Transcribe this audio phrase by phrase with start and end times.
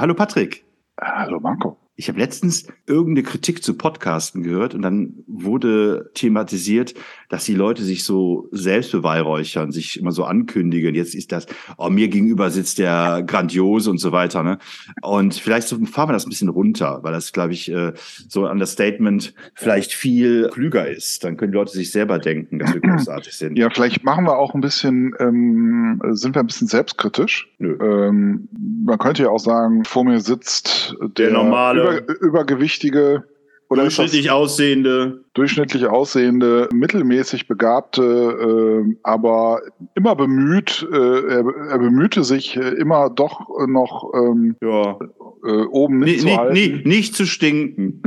[0.00, 0.64] Hallo Patrick.
[0.98, 1.76] Hallo Marco.
[1.94, 6.94] Ich habe letztens irgendeine Kritik zu Podcasten gehört und dann wurde thematisiert,
[7.28, 10.94] dass die Leute sich so selbst beweihräuchern, sich immer so ankündigen.
[10.94, 11.46] Jetzt ist das,
[11.78, 14.42] oh, mir gegenüber sitzt der Grandiose und so weiter.
[14.42, 14.58] Ne?
[15.02, 17.92] Und vielleicht so, fahren wir das ein bisschen runter, weil das, glaube ich, äh,
[18.28, 21.22] so an das Statement vielleicht viel klüger ist.
[21.24, 23.56] Dann können die Leute sich selber denken, dass wir großartig sind.
[23.56, 27.48] Ja, vielleicht machen wir auch ein bisschen, ähm, sind wir ein bisschen selbstkritisch.
[27.60, 28.48] Ähm,
[28.84, 33.24] man könnte ja auch sagen, vor mir sitzt der, Der normale- über, übergewichtige
[33.70, 35.24] oder Durchschnittlich aussehende.
[35.34, 38.02] durchschnittlich aussehende, mittelmäßig begabte,
[38.84, 39.62] äh, aber
[39.94, 44.98] immer bemüht, äh, er, er bemühte sich äh, immer doch noch ähm, Ja.
[45.46, 48.02] äh, oben Nee, nicht zu nee, halten, nee, nicht zu stinken.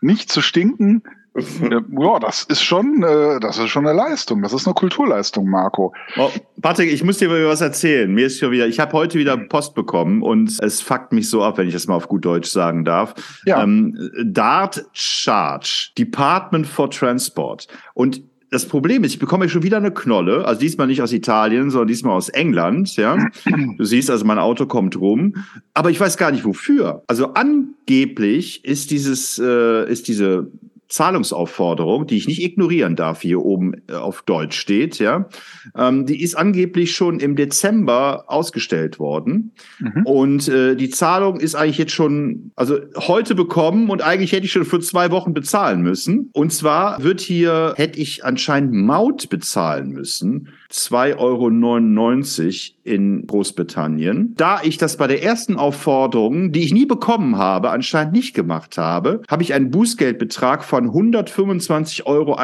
[0.00, 1.02] nicht zu stinken.
[1.34, 4.42] Ja, das ist schon, äh, das ist schon eine Leistung.
[4.42, 5.94] Das ist eine Kulturleistung, Marco.
[6.16, 8.12] Oh, Patrick, ich muss dir mal was erzählen.
[8.12, 11.42] Mir ist schon wieder, ich habe heute wieder Post bekommen und es fuckt mich so
[11.42, 13.14] ab, wenn ich das mal auf gut Deutsch sagen darf.
[13.46, 13.62] Ja.
[13.62, 17.68] Ähm, Dart Charge, Department for Transport.
[17.94, 21.70] Und das Problem ist, ich bekomme schon wieder eine Knolle, also diesmal nicht aus Italien,
[21.70, 23.18] sondern diesmal aus England, ja.
[23.76, 25.34] Du siehst also, mein Auto kommt rum,
[25.74, 27.02] aber ich weiß gar nicht wofür.
[27.06, 30.50] Also angeblich ist dieses, äh, ist diese
[30.88, 35.28] Zahlungsaufforderung, die ich nicht ignorieren darf, hier oben äh, auf Deutsch steht, ja,
[35.76, 39.52] ähm, die ist angeblich schon im Dezember ausgestellt worden.
[39.78, 40.06] Mhm.
[40.06, 44.52] Und äh, die Zahlung ist eigentlich jetzt schon, also heute bekommen und eigentlich hätte ich
[44.52, 46.30] schon für zwei Wochen bezahlen müssen.
[46.32, 50.48] Und zwar wird hier, hätte ich anscheinend Maut bezahlen müssen.
[50.70, 51.48] 2,99 Euro
[52.84, 54.34] in Großbritannien.
[54.36, 58.76] Da ich das bei der ersten Aufforderung, die ich nie bekommen habe, anscheinend nicht gemacht
[58.76, 62.36] habe, habe ich einen Bußgeldbetrag von 125,61 Euro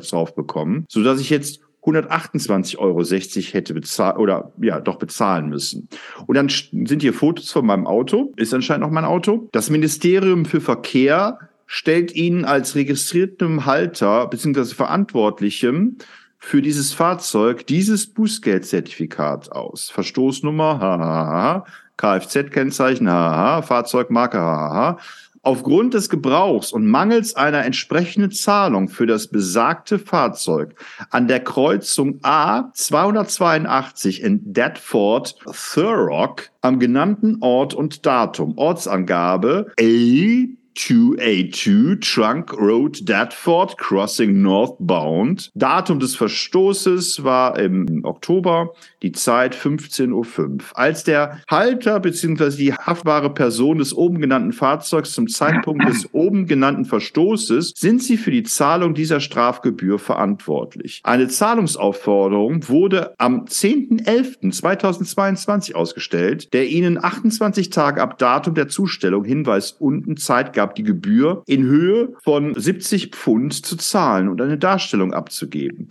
[0.00, 5.88] darauf bekommen, sodass ich jetzt 128,60 Euro hätte bezahlt oder ja doch bezahlen müssen.
[6.26, 9.48] Und dann sind hier Fotos von meinem Auto, ist anscheinend noch mein Auto.
[9.52, 14.74] Das Ministerium für Verkehr stellt Ihnen als registriertem Halter bzw.
[14.74, 15.98] Verantwortlichem
[16.44, 19.88] für dieses Fahrzeug dieses Bußgeldzertifikat aus.
[19.90, 21.64] Verstoßnummer, hahaha,
[21.96, 24.98] Kfz-Kennzeichen, hahaha, Fahrzeugmarke, hahaha.
[25.42, 30.74] Aufgrund des Gebrauchs und mangels einer entsprechenden Zahlung für das besagte Fahrzeug
[31.10, 40.63] an der Kreuzung A 282 in Deptford, Thurrock, am genannten Ort und Datum, Ortsangabe A
[40.76, 45.50] 2A2 Trunk Road Deptford Crossing Northbound.
[45.54, 50.24] Datum des Verstoßes war im Oktober, die Zeit 15.05 Uhr.
[50.74, 52.56] Als der Halter bzw.
[52.56, 58.16] die haftbare Person des oben genannten Fahrzeugs zum Zeitpunkt des oben genannten Verstoßes sind sie
[58.16, 61.00] für die Zahlung dieser Strafgebühr verantwortlich.
[61.04, 69.72] Eine Zahlungsaufforderung wurde am 10.11.2022 ausgestellt, der Ihnen 28 Tage ab Datum der Zustellung Hinweis
[69.72, 75.12] unten Zeit gab, die Gebühr in Höhe von 70 Pfund zu zahlen und eine Darstellung
[75.12, 75.88] abzugeben.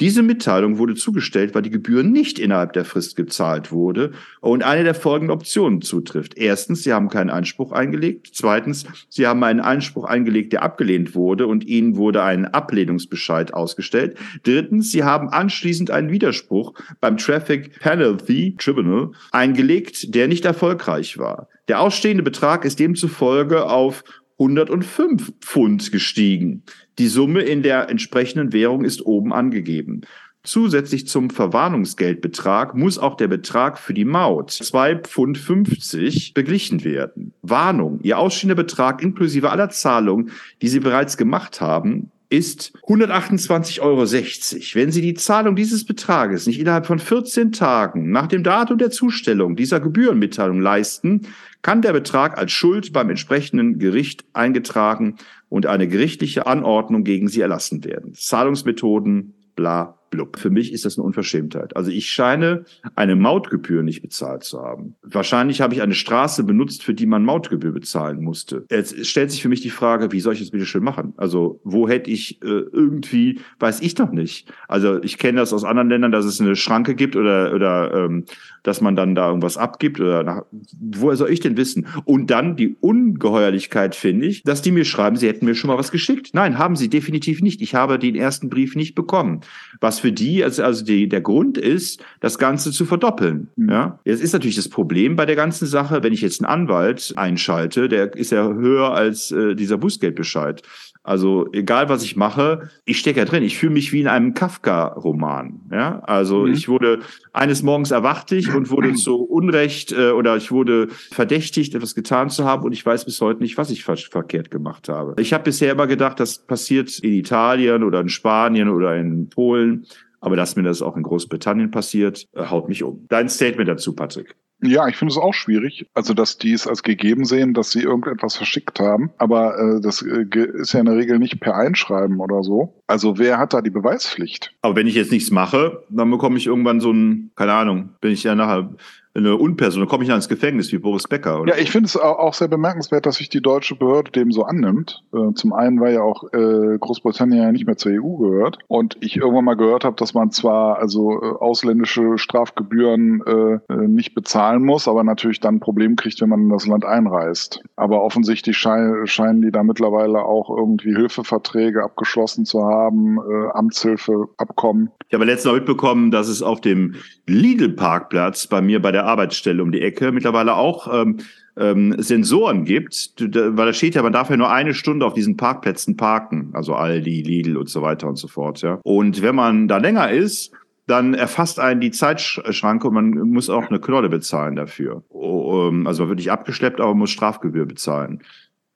[0.00, 4.82] Diese Mitteilung wurde zugestellt, weil die Gebühr nicht innerhalb der Frist gezahlt wurde und eine
[4.82, 6.36] der folgenden Optionen zutrifft.
[6.36, 8.30] Erstens, Sie haben keinen Einspruch eingelegt.
[8.32, 14.18] Zweitens, Sie haben einen Einspruch eingelegt, der abgelehnt wurde und Ihnen wurde ein Ablehnungsbescheid ausgestellt.
[14.42, 21.48] Drittens, Sie haben anschließend einen Widerspruch beim Traffic Penalty Tribunal eingelegt, der nicht erfolgreich war.
[21.68, 24.02] Der ausstehende Betrag ist demzufolge auf
[24.38, 26.64] 105 Pfund gestiegen.
[26.98, 30.02] Die Summe in der entsprechenden Währung ist oben angegeben.
[30.44, 37.32] Zusätzlich zum Verwarnungsgeldbetrag muss auch der Betrag für die Maut 2,50 Pfund beglichen werden.
[37.40, 44.00] Warnung, Ihr ausstehender Betrag inklusive aller Zahlungen, die Sie bereits gemacht haben, ist 128,60 Euro.
[44.02, 48.90] Wenn Sie die Zahlung dieses Betrages nicht innerhalb von 14 Tagen nach dem Datum der
[48.90, 51.22] Zustellung dieser Gebührenmitteilung leisten,
[51.62, 55.16] kann der Betrag als Schuld beim entsprechenden Gericht eingetragen
[55.48, 58.14] und eine gerichtliche Anordnung gegen Sie erlassen werden.
[58.14, 60.38] Zahlungsmethoden, bla blub.
[60.38, 61.76] Für mich ist das eine Unverschämtheit.
[61.76, 62.64] Also ich scheine
[62.94, 64.94] eine Mautgebühr nicht bezahlt zu haben.
[65.02, 68.64] Wahrscheinlich habe ich eine Straße benutzt, für die man Mautgebühr bezahlen musste.
[68.70, 71.14] Jetzt stellt sich für mich die Frage, wie soll ich das bitte schön machen?
[71.16, 74.52] Also wo hätte ich äh, irgendwie, weiß ich doch nicht.
[74.68, 78.24] Also ich kenne das aus anderen Ländern, dass es eine Schranke gibt oder, oder ähm,
[78.62, 80.42] dass man dann da irgendwas abgibt oder nach,
[80.80, 81.86] woher soll ich denn wissen?
[82.04, 85.78] Und dann die Ungeheuerlichkeit finde ich, dass die mir schreiben, sie hätten mir schon mal
[85.78, 86.30] was geschickt.
[86.32, 87.60] Nein, haben sie definitiv nicht.
[87.62, 89.40] Ich habe den ersten Brief nicht bekommen.
[89.80, 93.48] Was für die also, also die, der Grund ist, das Ganze zu verdoppeln.
[93.56, 93.70] Mhm.
[93.70, 97.14] Ja, jetzt ist natürlich das Problem bei der ganzen Sache, wenn ich jetzt einen Anwalt
[97.16, 100.60] einschalte, der ist ja höher als äh, dieser Bußgeldbescheid.
[101.04, 103.42] Also egal, was ich mache, ich stecke ja drin.
[103.42, 105.60] Ich fühle mich wie in einem Kafka-Roman.
[105.70, 106.54] Ja, also mhm.
[106.54, 107.00] ich wurde
[107.34, 112.30] eines Morgens erwacht ich und wurde zu Unrecht äh, oder ich wurde verdächtigt, etwas getan
[112.30, 115.14] zu haben und ich weiß bis heute nicht, was ich ver verkehrt gemacht habe.
[115.20, 119.86] Ich habe bisher immer gedacht, das passiert in Italien oder in Spanien oder in Polen.
[120.20, 123.04] Aber dass mir das auch in Großbritannien passiert, äh, haut mich um.
[123.10, 124.36] Dein Statement dazu, Patrick.
[124.66, 125.86] Ja, ich finde es auch schwierig.
[125.94, 129.10] Also, dass die es als gegeben sehen, dass sie irgendetwas verschickt haben.
[129.18, 132.74] Aber äh, das äh, ist ja in der Regel nicht per Einschreiben oder so.
[132.86, 134.54] Also, wer hat da die Beweispflicht?
[134.62, 138.12] Aber wenn ich jetzt nichts mache, dann bekomme ich irgendwann so ein, keine Ahnung, bin
[138.12, 138.70] ich ja nachher
[139.14, 141.40] eine Unperson, dann komme ich ins Gefängnis wie Boris Becker.
[141.40, 141.54] Oder?
[141.54, 145.04] Ja, ich finde es auch sehr bemerkenswert, dass sich die deutsche Behörde dem so annimmt.
[145.12, 148.96] Äh, zum einen, weil ja auch äh, Großbritannien ja nicht mehr zur EU gehört und
[149.00, 153.22] ich irgendwann mal gehört habe, dass man zwar also äh, ausländische Strafgebühren
[153.68, 157.62] nicht bezahlen muss, aber natürlich dann ein Problem kriegt, wenn man in das Land einreist.
[157.76, 163.18] Aber offensichtlich scheinen die da mittlerweile auch irgendwie Hilfeverträge abgeschlossen zu haben,
[163.52, 164.90] Amtshilfeabkommen.
[165.08, 166.94] Ich habe letztens mitbekommen, dass es auf dem
[167.26, 171.18] Lidl-Parkplatz bei mir bei der Arbeitsstelle um die Ecke mittlerweile auch ähm,
[171.56, 175.36] ähm, Sensoren gibt, weil da steht ja, man darf ja nur eine Stunde auf diesen
[175.36, 178.60] Parkplätzen parken, also Aldi, Lidl und so weiter und so fort.
[178.62, 178.80] Ja.
[178.82, 180.52] Und wenn man da länger ist,
[180.86, 185.02] dann erfasst einen die Zeitschranke und man muss auch eine Knolle bezahlen dafür.
[185.14, 188.22] Ähm, also man wird nicht abgeschleppt, aber man muss Strafgebühr bezahlen.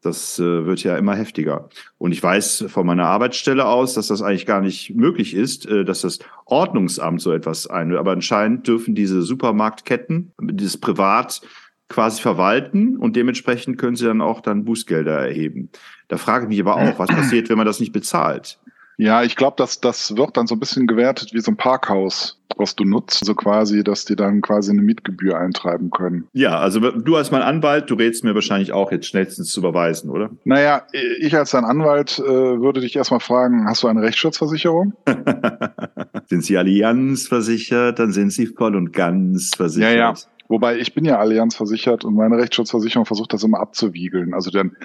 [0.01, 1.69] Das äh, wird ja immer heftiger.
[1.99, 5.85] Und ich weiß von meiner Arbeitsstelle aus, dass das eigentlich gar nicht möglich ist, äh,
[5.85, 7.97] dass das Ordnungsamt so etwas ein.
[7.97, 11.41] Aber anscheinend dürfen diese Supermarktketten dieses Privat
[11.89, 15.71] quasi verwalten und dementsprechend können sie dann auch dann Bußgelder erheben.
[16.09, 18.61] Da frage ich mich aber auch, was passiert, wenn man das nicht bezahlt?
[18.99, 22.37] Ja, ich glaube, dass das wird dann so ein bisschen gewertet wie so ein Parkhaus,
[22.57, 26.27] was du nutzt, so quasi, dass die dann quasi eine Mietgebühr eintreiben können.
[26.33, 30.11] Ja, also du als mein Anwalt, du rätst mir wahrscheinlich auch jetzt schnellstens zu überweisen,
[30.11, 30.31] oder?
[30.45, 30.83] Naja,
[31.21, 34.95] ich als dein Anwalt äh, würde dich erstmal fragen, hast du eine Rechtsschutzversicherung?
[36.27, 39.93] sind Sie Allianz versichert, dann sind Sie voll und ganz versichert.
[39.93, 40.15] Ja, ja.
[40.49, 44.33] Wobei ich bin ja Allianz versichert und meine Rechtsschutzversicherung versucht das immer abzuwiegeln.
[44.33, 44.77] Also dann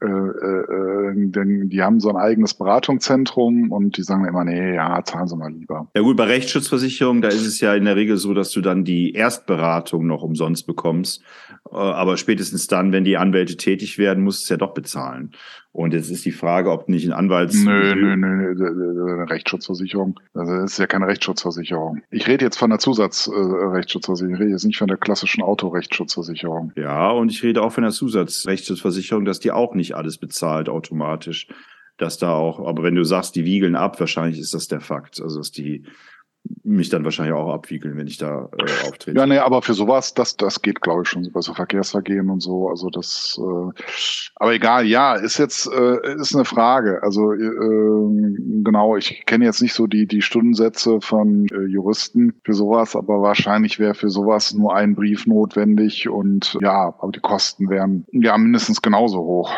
[0.00, 5.02] äh, äh, denn die haben so ein eigenes Beratungszentrum und die sagen immer, nee, ja,
[5.04, 5.88] zahlen Sie mal lieber.
[5.94, 8.84] Ja gut, bei Rechtsschutzversicherung, da ist es ja in der Regel so, dass du dann
[8.84, 11.22] die Erstberatung noch umsonst bekommst.
[11.70, 15.32] Äh, aber spätestens dann, wenn die Anwälte tätig werden, musst du es ja doch bezahlen.
[15.76, 17.62] Und jetzt ist die Frage, ob nicht ein Anwalts...
[17.62, 20.18] Nö, nö, nö, nö, eine Rechtsschutzversicherung.
[20.32, 22.00] Also das ist ja keine Rechtsschutzversicherung.
[22.10, 24.34] Ich rede jetzt von der Zusatzrechtsschutzversicherung.
[24.34, 26.72] Ich rede jetzt nicht von der klassischen Autorechtsschutzversicherung.
[26.76, 31.46] Ja, und ich rede auch von der Zusatzrechtsschutzversicherung, dass die auch nicht alles bezahlt automatisch.
[31.98, 35.20] Dass da auch, aber wenn du sagst, die wiegeln ab, wahrscheinlich ist das der Fakt.
[35.20, 35.84] Also, dass die
[36.64, 39.18] mich dann wahrscheinlich auch abwiegeln, wenn ich da äh, auftrete.
[39.18, 42.40] Ja, nee, aber für sowas, das, das geht, glaube ich, schon bei so Verkehrsvergehen und
[42.40, 42.68] so.
[42.68, 43.82] Also das, äh,
[44.36, 47.02] aber egal, ja, ist jetzt äh, ist eine Frage.
[47.02, 52.54] Also äh, genau, ich kenne jetzt nicht so die die Stundensätze von äh, Juristen für
[52.54, 57.70] sowas, aber wahrscheinlich wäre für sowas nur ein Brief notwendig und ja, aber die Kosten
[57.70, 59.52] wären ja mindestens genauso hoch.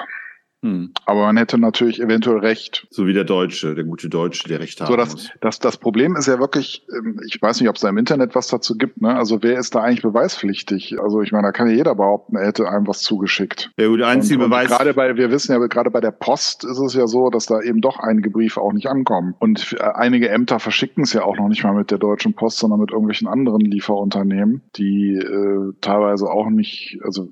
[0.62, 0.92] Hm.
[1.06, 2.86] Aber man hätte natürlich eventuell recht.
[2.90, 5.30] So wie der Deutsche, der gute Deutsche, der recht haben so, das, muss.
[5.40, 8.34] Das, das Problem ist ja wirklich, ähm, ich weiß nicht, ob es da im Internet
[8.34, 9.14] was dazu gibt, ne?
[9.14, 11.00] Also wer ist da eigentlich beweispflichtig?
[11.00, 13.70] Also ich meine, da kann ja jeder behaupten, er hätte einem was zugeschickt.
[13.78, 14.70] Ja gut, der einzige und, Beweis.
[14.70, 17.46] Und gerade bei, wir wissen ja, gerade bei der Post ist es ja so, dass
[17.46, 19.34] da eben doch einige Briefe auch nicht ankommen.
[19.38, 22.58] Und äh, einige Ämter verschicken es ja auch noch nicht mal mit der Deutschen Post,
[22.58, 27.30] sondern mit irgendwelchen anderen Lieferunternehmen, die äh, teilweise auch nicht, also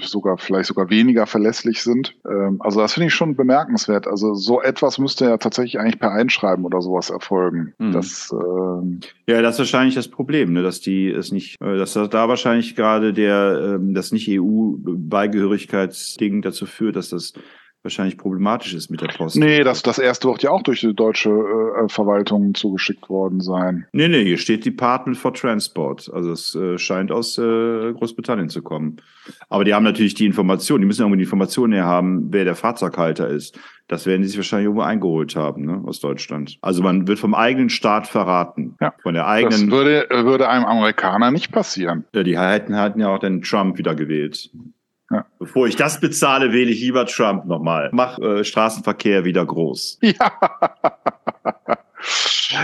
[0.00, 2.16] sogar vielleicht sogar weniger verlässlich sind.
[2.28, 4.06] Ähm, also das finde ich schon bemerkenswert.
[4.06, 7.74] Also so etwas müsste ja tatsächlich eigentlich per Einschreiben oder sowas erfolgen.
[7.78, 7.92] Mhm.
[7.92, 11.94] Das, ähm ja, das ist wahrscheinlich das Problem, ne, dass die es nicht, äh, dass
[11.94, 17.32] da wahrscheinlich gerade der ähm, das nicht EU-Beigehörigkeitsding dazu führt, dass das
[17.82, 19.36] wahrscheinlich problematisch ist mit der Post.
[19.36, 23.86] Nee, das, das erste wird ja auch durch die deutsche äh, Verwaltung zugeschickt worden sein.
[23.92, 26.10] Nee, nee, hier steht Department for Transport.
[26.12, 28.96] Also es äh, scheint aus äh, Großbritannien zu kommen.
[29.48, 32.56] Aber die haben natürlich die Informationen, die müssen irgendwie die Informationen her haben, wer der
[32.56, 33.58] Fahrzeughalter ist.
[33.88, 36.58] Das werden die sich wahrscheinlich irgendwo eingeholt haben, ne, aus Deutschland.
[36.60, 38.74] Also man wird vom eigenen Staat verraten.
[38.80, 38.94] Ja.
[39.00, 39.70] Von der eigenen.
[39.70, 42.04] Das würde, würde einem Amerikaner nicht passieren.
[42.12, 44.50] Ja, die hätten, hatten ja auch den Trump wieder gewählt.
[45.10, 45.24] Ja.
[45.38, 47.90] Bevor ich das bezahle, wähle ich lieber Trump nochmal.
[47.92, 50.00] Mach äh, Straßenverkehr wieder groß.
[50.18, 50.32] Ja.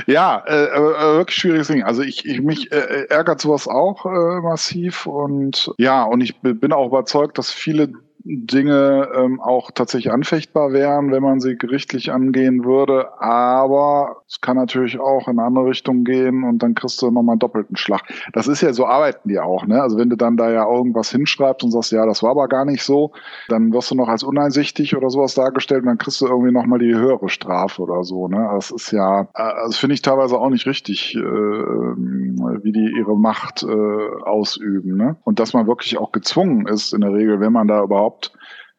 [0.07, 1.83] Ja, äh, äh, wirklich schwieriges Ding.
[1.83, 6.73] Also ich, ich mich äh, ärgert sowas auch äh, massiv und ja, und ich bin
[6.73, 7.93] auch überzeugt, dass viele
[8.25, 13.21] Dinge ähm, auch tatsächlich anfechtbar wären, wenn man sie gerichtlich angehen würde.
[13.21, 17.35] Aber es kann natürlich auch in eine andere Richtung gehen und dann kriegst du nochmal
[17.35, 18.03] einen doppelten Schlag.
[18.33, 19.67] Das ist ja so, arbeiten die auch.
[19.67, 19.83] Ne?
[19.83, 22.65] Also wenn du dann da ja irgendwas hinschreibst und sagst, ja, das war aber gar
[22.65, 23.13] nicht so,
[23.49, 26.79] dann wirst du noch als uneinsichtig oder sowas dargestellt und dann kriegst du irgendwie nochmal
[26.79, 28.29] die höhere Strafe oder so.
[28.29, 28.49] Ne?
[28.55, 33.17] Das ist ja, äh, das finde ich teilweise auch nicht richtig, äh, wie die ihre
[33.17, 34.97] Macht äh, ausüben.
[34.97, 35.17] Ne?
[35.25, 38.12] Und dass man wirklich auch gezwungen ist, in der Regel, wenn man da überhaupt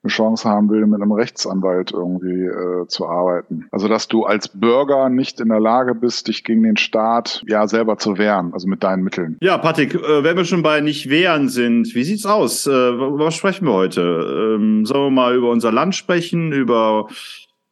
[0.03, 3.67] eine Chance haben will, mit einem Rechtsanwalt irgendwie äh, zu arbeiten.
[3.71, 7.67] Also dass du als Bürger nicht in der Lage bist, dich gegen den Staat ja
[7.67, 9.37] selber zu wehren, also mit deinen Mitteln.
[9.41, 12.67] Ja, Patrick, äh, wenn wir schon bei nicht wehren sind, wie sieht's aus?
[12.67, 14.57] Äh, was sprechen wir heute?
[14.57, 17.07] Ähm, sollen wir mal über unser Land sprechen, über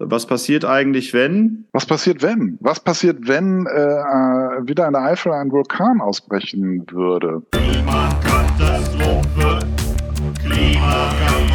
[0.03, 1.65] was passiert eigentlich, wenn?
[1.73, 2.57] Was passiert, wenn?
[2.59, 7.43] Was passiert, wenn äh, wieder in der Eifel ein Vulkan ausbrechen würde?
[7.51, 9.59] Klimakatastrophe.
[10.43, 11.50] Klimakatastrophe.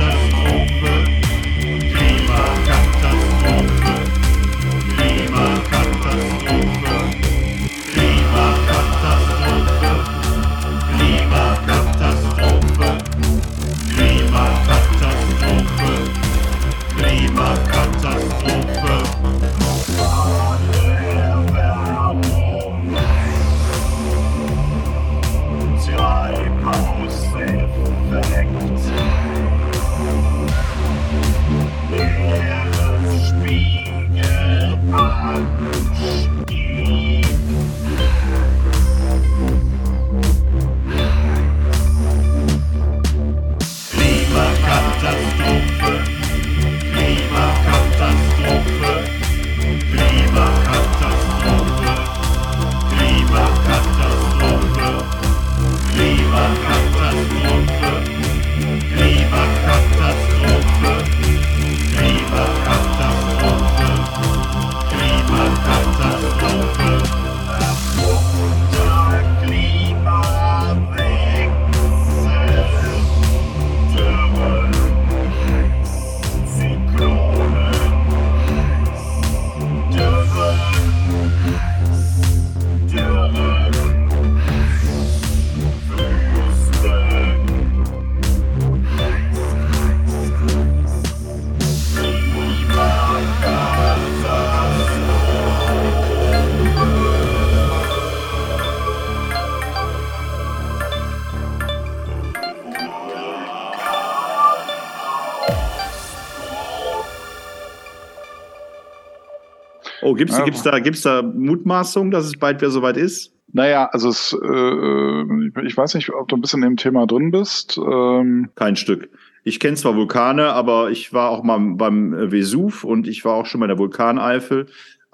[110.16, 110.44] Gibt's, Ja.
[110.44, 113.32] gibt's da, gibt's da Mutmaßungen, dass es bald wieder soweit ist?
[113.52, 117.78] Naja, also es, äh, ich weiß nicht, ob du ein bisschen im Thema drin bist.
[117.78, 119.08] Ähm, Kein Stück.
[119.44, 123.46] Ich kenne zwar Vulkane, aber ich war auch mal beim Vesuv und ich war auch
[123.46, 124.66] schon in der Vulkaneifel.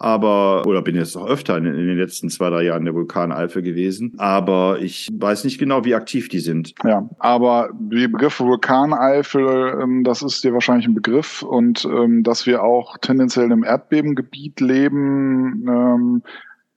[0.03, 2.95] Aber, oder bin jetzt auch öfter in, in den letzten zwei, drei Jahren in der
[2.95, 4.15] Vulkaneifel gewesen.
[4.19, 6.75] Aber ich weiß nicht genau, wie aktiv die sind.
[6.85, 12.47] Ja, aber die Begriffe Vulkaneifel, ähm, das ist dir wahrscheinlich ein Begriff und ähm, dass
[12.47, 16.23] wir auch tendenziell im Erdbebengebiet leben.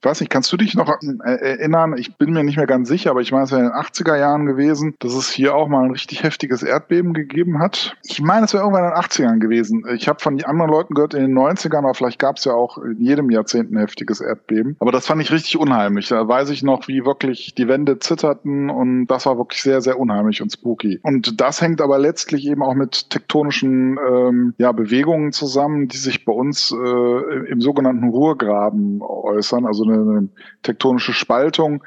[0.00, 0.88] Ich weiß nicht, kannst du dich noch
[1.22, 1.96] erinnern?
[1.96, 4.16] Ich bin mir nicht mehr ganz sicher, aber ich meine, es wäre in den 80er
[4.16, 7.96] Jahren gewesen, dass es hier auch mal ein richtig heftiges Erdbeben gegeben hat.
[8.04, 9.84] Ich meine, es wäre irgendwann in den 80ern gewesen.
[9.94, 12.76] Ich habe von anderen Leuten gehört, in den 90ern, aber vielleicht gab es ja auch
[12.78, 14.76] in jedem Jahrzehnt ein heftiges Erdbeben.
[14.80, 16.08] Aber das fand ich richtig unheimlich.
[16.08, 19.98] Da weiß ich noch, wie wirklich die Wände zitterten und das war wirklich sehr, sehr
[19.98, 21.00] unheimlich und spooky.
[21.02, 26.24] Und das hängt aber letztlich eben auch mit tektonischen ähm, ja, Bewegungen zusammen, die sich
[26.26, 30.28] bei uns äh, im sogenannten Ruhrgraben äußern, also eine, eine
[30.62, 31.82] tektonische Spaltung,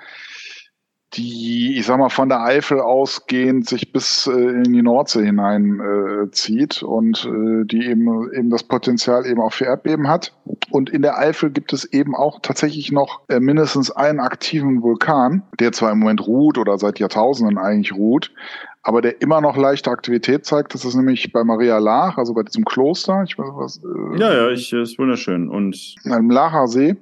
[1.13, 5.79] die, ich sag mal, von der Eifel ausgehend sich bis äh, in die Nordsee hinein
[5.79, 10.35] äh, zieht und äh, die eben eben das Potenzial eben auch für Erdbeben hat.
[10.69, 15.41] Und in der Eifel gibt es eben auch tatsächlich noch äh, mindestens einen aktiven Vulkan,
[15.59, 18.31] der zwar im Moment ruht oder seit Jahrtausenden eigentlich ruht,
[18.81, 20.73] aber der immer noch leichte Aktivität zeigt.
[20.73, 23.23] Das ist nämlich bei Maria Lach, also bei diesem Kloster.
[23.27, 23.77] Ich weiß was.
[23.83, 25.49] Äh, Ja, ja, ich, ist wunderschön.
[25.49, 26.95] Und am Lacher See.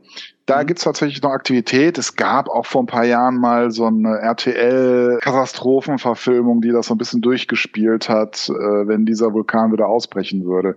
[0.48, 0.68] Da Mhm.
[0.68, 1.98] gibt's tatsächlich noch Aktivität.
[1.98, 6.98] Es gab auch vor ein paar Jahren mal so eine RTL-Katastrophenverfilmung, die das so ein
[6.98, 10.76] bisschen durchgespielt hat, äh, wenn dieser Vulkan wieder ausbrechen würde.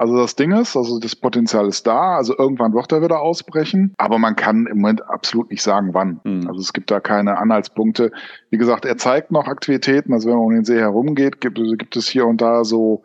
[0.00, 3.92] Also das Ding ist, also das Potenzial ist da, also irgendwann wird er wieder ausbrechen,
[3.98, 6.22] aber man kann im Moment absolut nicht sagen, wann.
[6.24, 6.48] Mhm.
[6.48, 8.10] Also es gibt da keine Anhaltspunkte.
[8.48, 11.96] Wie gesagt, er zeigt noch Aktivitäten, also wenn man um den See herumgeht, gibt, gibt
[11.96, 13.02] es hier und da so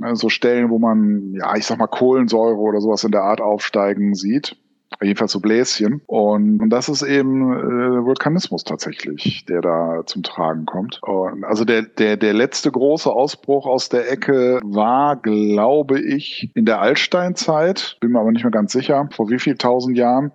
[0.00, 3.40] äh, so Stellen, wo man, ja, ich sag mal, Kohlensäure oder sowas in der Art
[3.40, 4.56] aufsteigen sieht.
[5.02, 6.00] Jedenfalls so Bläschen.
[6.06, 11.00] Und, und das ist eben äh, Vulkanismus tatsächlich, der da zum Tragen kommt.
[11.02, 16.64] Und also der, der, der letzte große Ausbruch aus der Ecke war, glaube ich, in
[16.64, 17.98] der Altsteinzeit.
[18.00, 20.32] Bin mir aber nicht mehr ganz sicher, vor wie viel tausend Jahren.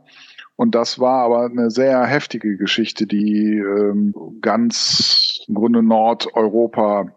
[0.57, 7.07] Und das war aber eine sehr heftige Geschichte, die ähm, ganz im Grunde Nordeuropa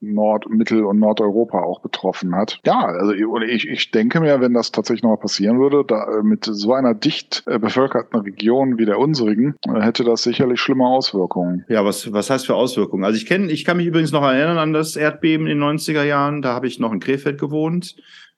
[0.00, 2.60] Nord-, Mittel- und Nordeuropa auch betroffen hat.
[2.64, 6.44] Ja, also ich, ich denke mir, wenn das tatsächlich nochmal passieren würde, da, äh, mit
[6.44, 11.64] so einer dicht äh, bevölkerten Region wie der unsrigen, äh, hätte das sicherlich schlimme Auswirkungen.
[11.68, 13.04] ja, was, was heißt für Auswirkungen?
[13.04, 16.04] Also ich kenne, ich kann mich übrigens noch erinnern an das Erdbeben in den 90er
[16.04, 16.42] Jahren.
[16.42, 17.96] Da habe ich noch in Krefeld gewohnt.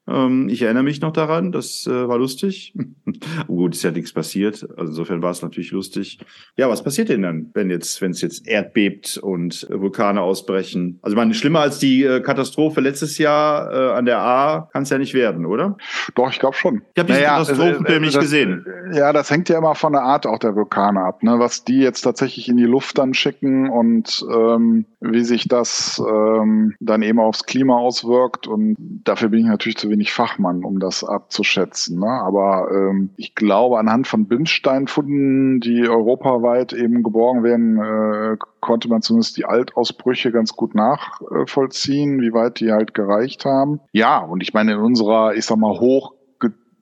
[0.09, 2.75] Ähm, ich erinnere mich noch daran, das äh, war lustig.
[3.47, 4.66] Gut, ist ja nichts passiert.
[4.76, 6.18] Also insofern war es natürlich lustig.
[6.56, 10.99] Ja, was passiert denn dann, wenn jetzt, wenn es jetzt erdbebt und äh, Vulkane ausbrechen?
[11.02, 14.82] Also ich meine, schlimmer als die äh, Katastrophe letztes Jahr äh, an der A kann
[14.82, 15.76] es ja nicht werden, oder?
[16.14, 16.82] Doch, ich glaube schon.
[16.94, 18.66] Ich habe diesen Katastrophenfilm nicht das, gesehen.
[18.92, 21.38] Ja, das hängt ja immer von der Art auch der Vulkane ab, ne?
[21.38, 26.75] was die jetzt tatsächlich in die Luft dann schicken und ähm, wie sich das ähm,
[26.80, 28.49] dann eben aufs Klima auswirkt.
[28.49, 32.00] Und dafür bin ich natürlich zu wenig Fachmann, um das abzuschätzen.
[32.00, 32.08] Ne?
[32.08, 39.02] Aber ähm, ich glaube, anhand von Bindsteinfunden, die europaweit eben geborgen werden, äh, konnte man
[39.02, 43.80] zumindest die Altausbrüche ganz gut nachvollziehen, wie weit die halt gereicht haben.
[43.92, 46.14] Ja, und ich meine, in unserer, ich sag mal, hoch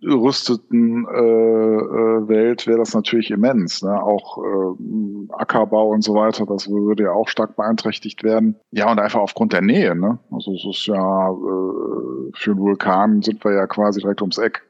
[0.01, 3.83] gerüsteten äh, äh, Welt wäre das natürlich immens.
[3.83, 4.03] Ne?
[4.03, 8.57] Auch äh, Ackerbau und so weiter, das würde ja auch stark beeinträchtigt werden.
[8.71, 9.95] Ja, und einfach aufgrund der Nähe.
[9.95, 10.19] Ne?
[10.31, 14.63] Also es ist ja äh, für einen Vulkan sind wir ja quasi direkt ums Eck.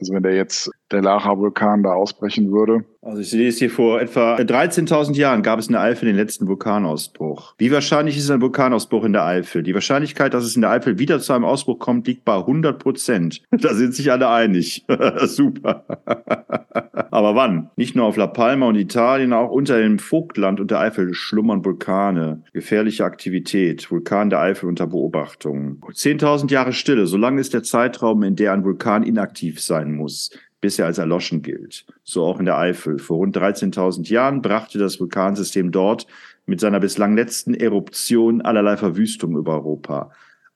[0.00, 2.84] Also wenn der jetzt der Lacha-Vulkan da ausbrechen würde.
[3.04, 6.14] Also ich sehe es hier vor etwa 13.000 Jahren gab es in der Eifel den
[6.14, 7.54] letzten Vulkanausbruch.
[7.58, 9.64] Wie wahrscheinlich ist ein Vulkanausbruch in der Eifel?
[9.64, 12.78] Die Wahrscheinlichkeit, dass es in der Eifel wieder zu einem Ausbruch kommt, liegt bei 100
[12.78, 13.42] Prozent.
[13.62, 14.84] Da sind sich alle einig.
[15.24, 15.84] Super.
[17.10, 17.70] Aber wann?
[17.76, 21.64] Nicht nur auf La Palma und Italien, auch unter dem Vogtland und der Eifel schlummern
[21.64, 22.42] Vulkane.
[22.52, 23.90] Gefährliche Aktivität.
[23.90, 25.82] Vulkan der Eifel unter Beobachtung.
[25.92, 27.06] 10.000 Jahre Stille.
[27.06, 30.30] So lang ist der Zeitraum, in der ein Vulkan inaktiv sein muss
[30.62, 31.84] bis er als erloschen gilt.
[32.04, 32.98] So auch in der Eifel.
[32.98, 36.06] Vor rund 13.000 Jahren brachte das Vulkansystem dort
[36.46, 40.10] mit seiner bislang letzten Eruption allerlei Verwüstung über Europa.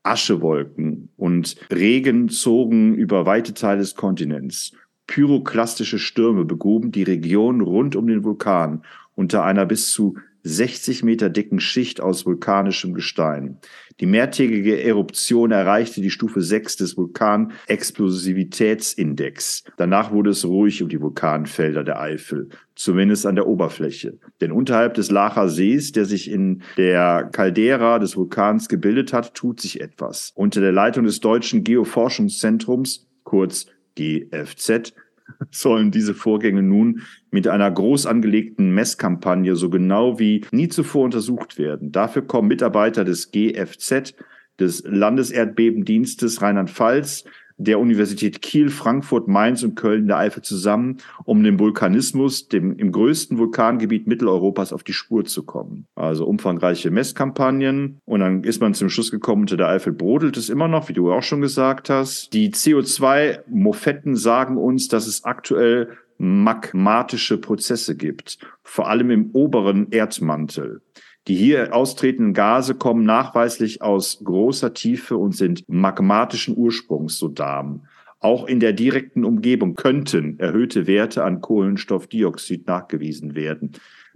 [0.04, 4.72] Aschewolken und Regen zogen über weite Teile des Kontinents.
[5.08, 8.82] Pyroklastische Stürme begruben die Region rund um den Vulkan
[9.16, 13.58] unter einer bis zu 60 Meter dicken Schicht aus vulkanischem Gestein.
[14.00, 19.64] Die mehrtägige Eruption erreichte die Stufe 6 des Vulkanexplosivitätsindex.
[19.78, 24.18] Danach wurde es ruhig um die Vulkanfelder der Eifel, zumindest an der Oberfläche.
[24.42, 29.62] Denn unterhalb des Lacher Sees, der sich in der Caldera des Vulkans gebildet hat, tut
[29.62, 30.32] sich etwas.
[30.34, 33.64] Unter der Leitung des Deutschen Geoforschungszentrums, kurz
[33.96, 34.92] GFZ,
[35.50, 41.58] sollen diese Vorgänge nun mit einer groß angelegten Messkampagne so genau wie nie zuvor untersucht
[41.58, 41.92] werden.
[41.92, 44.14] Dafür kommen Mitarbeiter des GFZ,
[44.58, 47.24] des Landeserdbebendienstes Rheinland-Pfalz,
[47.58, 52.92] der Universität Kiel, Frankfurt, Mainz und Köln der Eifel zusammen, um dem Vulkanismus, dem im
[52.92, 55.86] größten Vulkangebiet Mitteleuropas, auf die Spur zu kommen.
[55.94, 58.00] Also umfangreiche Messkampagnen.
[58.04, 60.92] Und dann ist man zum Schluss gekommen, unter der Eifel brodelt es immer noch, wie
[60.92, 62.32] du auch schon gesagt hast.
[62.32, 70.80] Die CO2-Mofetten sagen uns, dass es aktuell magmatische Prozesse gibt, vor allem im oberen Erdmantel.
[71.28, 77.86] Die hier austretenden Gase kommen nachweislich aus großer Tiefe und sind magmatischen Ursprungs, so Darm.
[78.20, 83.72] Auch in der direkten Umgebung könnten erhöhte Werte an Kohlenstoffdioxid nachgewiesen werden,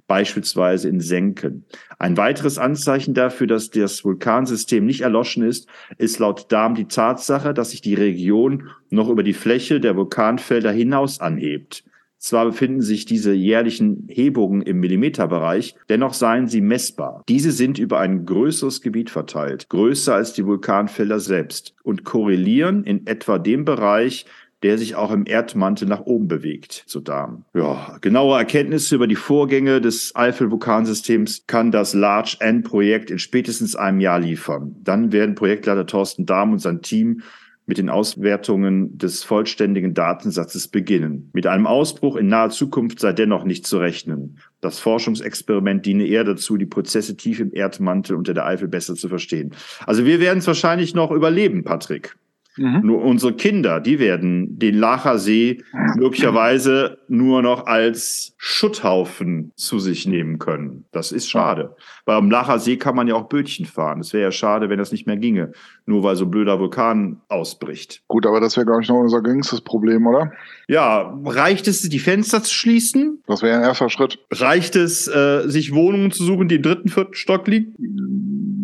[0.06, 1.64] beispielsweise in Senken.
[1.98, 5.68] Ein weiteres Anzeichen dafür, dass das Vulkansystem nicht erloschen ist,
[5.98, 10.70] ist laut Darm die Tatsache, dass sich die Region noch über die Fläche der Vulkanfelder
[10.70, 11.84] hinaus anhebt.
[12.20, 17.24] Zwar befinden sich diese jährlichen Hebungen im Millimeterbereich, dennoch seien sie messbar.
[17.30, 23.06] Diese sind über ein größeres Gebiet verteilt, größer als die Vulkanfelder selbst und korrelieren in
[23.06, 24.26] etwa dem Bereich
[24.62, 27.44] der sich auch im Erdmantel nach oben bewegt, so Damen.
[27.54, 34.00] Ja, genaue Erkenntnisse über die Vorgänge des Eifel-Vulkansystems kann das Large N-Projekt in spätestens einem
[34.00, 34.76] Jahr liefern.
[34.82, 37.22] Dann werden Projektleiter Thorsten Dahm und sein Team
[37.70, 41.30] mit den Auswertungen des vollständigen Datensatzes beginnen.
[41.32, 44.38] Mit einem Ausbruch in naher Zukunft sei dennoch nicht zu rechnen.
[44.60, 49.08] Das Forschungsexperiment diene eher dazu, die Prozesse tief im Erdmantel unter der Eifel besser zu
[49.08, 49.54] verstehen.
[49.86, 52.16] Also wir werden es wahrscheinlich noch überleben, Patrick.
[52.56, 52.80] Mhm.
[52.82, 55.62] Nur unsere Kinder, die werden den Lacher See
[55.96, 60.84] möglicherweise nur noch als Schutthaufen zu sich nehmen können.
[60.92, 61.76] Das ist schade.
[62.04, 64.00] Weil am Lacher See kann man ja auch Bötchen fahren.
[64.00, 65.52] Es wäre ja schade, wenn das nicht mehr ginge,
[65.86, 68.02] nur weil so ein blöder Vulkan ausbricht.
[68.08, 70.32] Gut, aber das wäre, glaube ich, noch unser geringstes Problem, oder?
[70.68, 73.22] Ja, reicht es, die Fenster zu schließen?
[73.26, 74.18] Das wäre ein erster Schritt.
[74.30, 77.74] Reicht es, äh, sich Wohnungen zu suchen, die im dritten, vierten Stock liegen?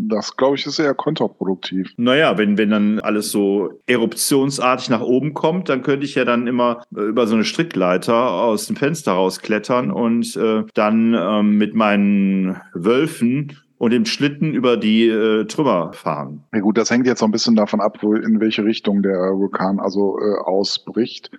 [0.08, 1.92] Das, glaube ich, ist eher kontraproduktiv.
[1.96, 6.46] Naja, wenn, wenn dann alles so eruptionsartig nach oben kommt, dann könnte ich ja dann
[6.46, 11.74] immer äh, über so eine Strickleiter aus dem Fenster rausklettern und äh, dann ähm, mit
[11.74, 16.44] meinen Wölfen und dem Schlitten über die äh, Trümmer fahren.
[16.52, 19.18] Ja gut, das hängt jetzt so ein bisschen davon ab, wo, in welche Richtung der
[19.34, 21.30] Vulkan also äh, ausbricht.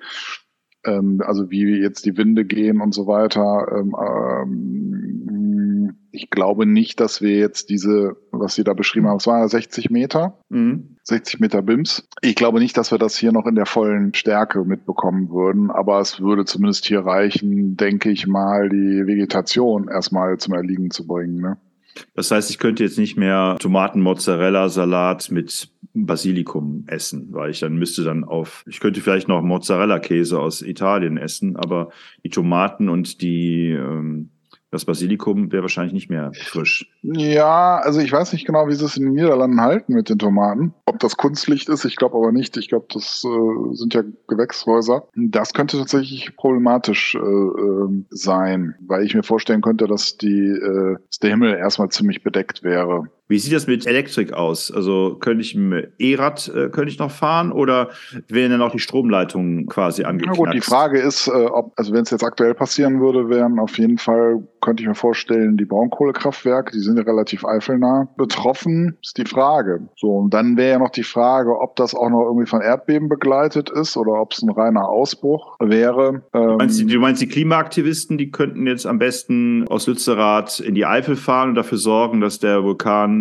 [0.88, 3.68] Ähm, also wie jetzt die Winde gehen und so weiter.
[3.78, 5.18] Ähm, ähm,
[6.12, 9.48] ich glaube nicht, dass wir jetzt diese, was Sie da beschrieben haben, es waren ja
[9.48, 10.98] 60 Meter, mhm.
[11.04, 12.08] 60 Meter BIMS.
[12.22, 16.00] Ich glaube nicht, dass wir das hier noch in der vollen Stärke mitbekommen würden, aber
[16.00, 21.40] es würde zumindest hier reichen, denke ich mal, die Vegetation erstmal zum Erliegen zu bringen.
[21.40, 21.58] Ne?
[22.14, 28.04] Das heißt, ich könnte jetzt nicht mehr Tomaten-Mozzarella-Salat mit Basilikum essen, weil ich dann müsste
[28.04, 31.90] dann auf, ich könnte vielleicht noch Mozzarella-Käse aus Italien essen, aber
[32.24, 34.30] die Tomaten und die ähm,
[34.72, 36.92] das Basilikum wäre wahrscheinlich nicht mehr frisch.
[37.02, 40.20] Ja, also ich weiß nicht genau, wie sie es in den Niederlanden halten mit den
[40.20, 40.74] Tomaten.
[40.86, 42.58] Ob das Kunstlicht ist, ich glaube aber nicht.
[42.58, 45.08] Ich glaube, das äh, sind ja Gewächshäuser.
[45.16, 50.98] Das könnte tatsächlich problematisch äh, äh, sein, weil ich mir vorstellen könnte, dass die, äh,
[51.08, 53.10] dass der Himmel erstmal ziemlich bedeckt wäre.
[53.30, 54.72] Wie sieht das mit Elektrik aus?
[54.72, 57.90] Also könnte ich ein E-Rad äh, könnte ich noch fahren oder
[58.30, 60.40] werden dann auch die Stromleitungen quasi angeknackt?
[60.40, 63.60] Na gut, die Frage ist, äh, ob also wenn es jetzt aktuell passieren würde, wären
[63.60, 68.98] auf jeden Fall könnte ich mir vorstellen, die Braunkohlekraftwerke, die sind ja relativ eifelnah betroffen,
[69.02, 69.88] ist die Frage.
[69.98, 73.10] So und dann wäre ja noch die Frage, ob das auch noch irgendwie von Erdbeben
[73.10, 76.22] begleitet ist oder ob es ein reiner Ausbruch wäre.
[76.34, 80.76] Ähm, du, meinst, du meinst die Klimaaktivisten, die könnten jetzt am besten aus Lützerath in
[80.76, 83.17] die Eifel fahren und dafür sorgen, dass der Vulkan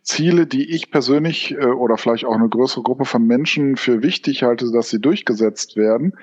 [0.08, 4.41] Ziele, die ich persönlich äh, oder vielleicht auch eine größere Gruppe von Menschen für wichtig
[4.41, 6.13] halte, dass sie durchgesetzt werden,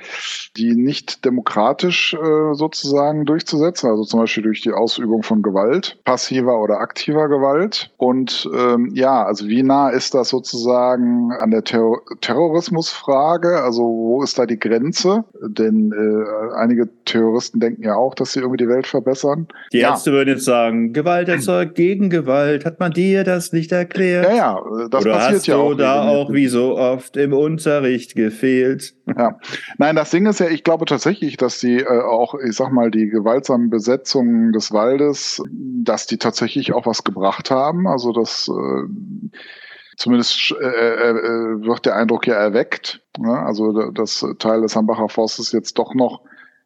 [0.57, 6.63] die nicht demokratisch äh, sozusagen durchzusetzen, also zum Beispiel durch die Ausübung von Gewalt, passiver
[6.63, 7.93] oder aktiver Gewalt.
[7.99, 11.85] Und ähm, ja, also wie nah ist das sozusagen an der Ter
[12.23, 13.63] Terrorismusfrage?
[13.63, 15.25] Also wo ist da die Grenze?
[15.43, 19.47] Denn äh, einige Terroristen denken ja auch, dass sie irgendwie die Welt verbessern.
[19.75, 20.17] Die Ärzte ja.
[20.17, 22.65] würden jetzt sagen, Gewalt erzeugt Gegengewalt.
[22.65, 24.27] Hat man dir das nicht erklärt?
[24.31, 24.61] Ja, ja,
[24.91, 25.75] das Oder passiert hast ja auch.
[25.75, 28.95] da auch wie so oft im Unterricht gefehlt?
[29.07, 29.39] Ja,
[29.79, 32.91] nein, das Ding ist ja, ich glaube tatsächlich, dass die äh, auch, ich sag mal,
[32.91, 37.87] die gewaltsamen Besetzungen des Waldes, dass die tatsächlich auch was gebracht haben.
[37.87, 39.39] Also das äh,
[39.97, 43.03] zumindest äh, äh, äh wird der Eindruck ja erweckt.
[43.19, 43.39] Ne?
[43.39, 46.23] Also das Teil des Hambacher Forstes jetzt doch noch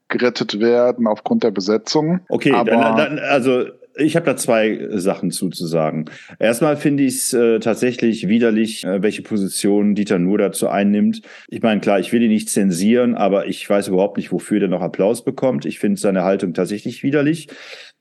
[0.08, 2.20] gerettet werden aufgrund der Besetzung.
[2.28, 3.64] Okay, Aber, dann, dann, also
[3.98, 6.06] ich habe da zwei Sachen zuzusagen.
[6.38, 11.22] Erstmal finde ich es äh, tatsächlich widerlich, äh, welche Position Dieter Nuhr dazu einnimmt.
[11.48, 14.68] Ich meine, klar, ich will ihn nicht zensieren, aber ich weiß überhaupt nicht, wofür der
[14.68, 15.66] noch Applaus bekommt.
[15.66, 17.48] Ich finde seine Haltung tatsächlich widerlich.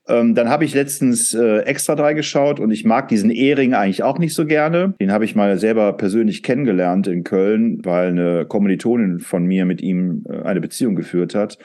[0.08, 4.02] Ähm, dann habe ich letztens äh, Extra drei geschaut und ich mag diesen Ehring eigentlich
[4.02, 4.94] auch nicht so gerne.
[5.00, 9.82] Den habe ich mal selber persönlich kennengelernt in Köln, weil eine Kommilitonin von mir mit
[9.82, 11.58] ihm äh, eine Beziehung geführt hat.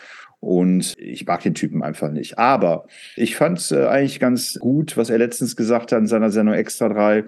[0.44, 2.38] Und ich mag den Typen einfach nicht.
[2.38, 6.32] Aber ich fand es äh, eigentlich ganz gut, was er letztens gesagt hat in seiner
[6.32, 7.24] Sendung Extra 3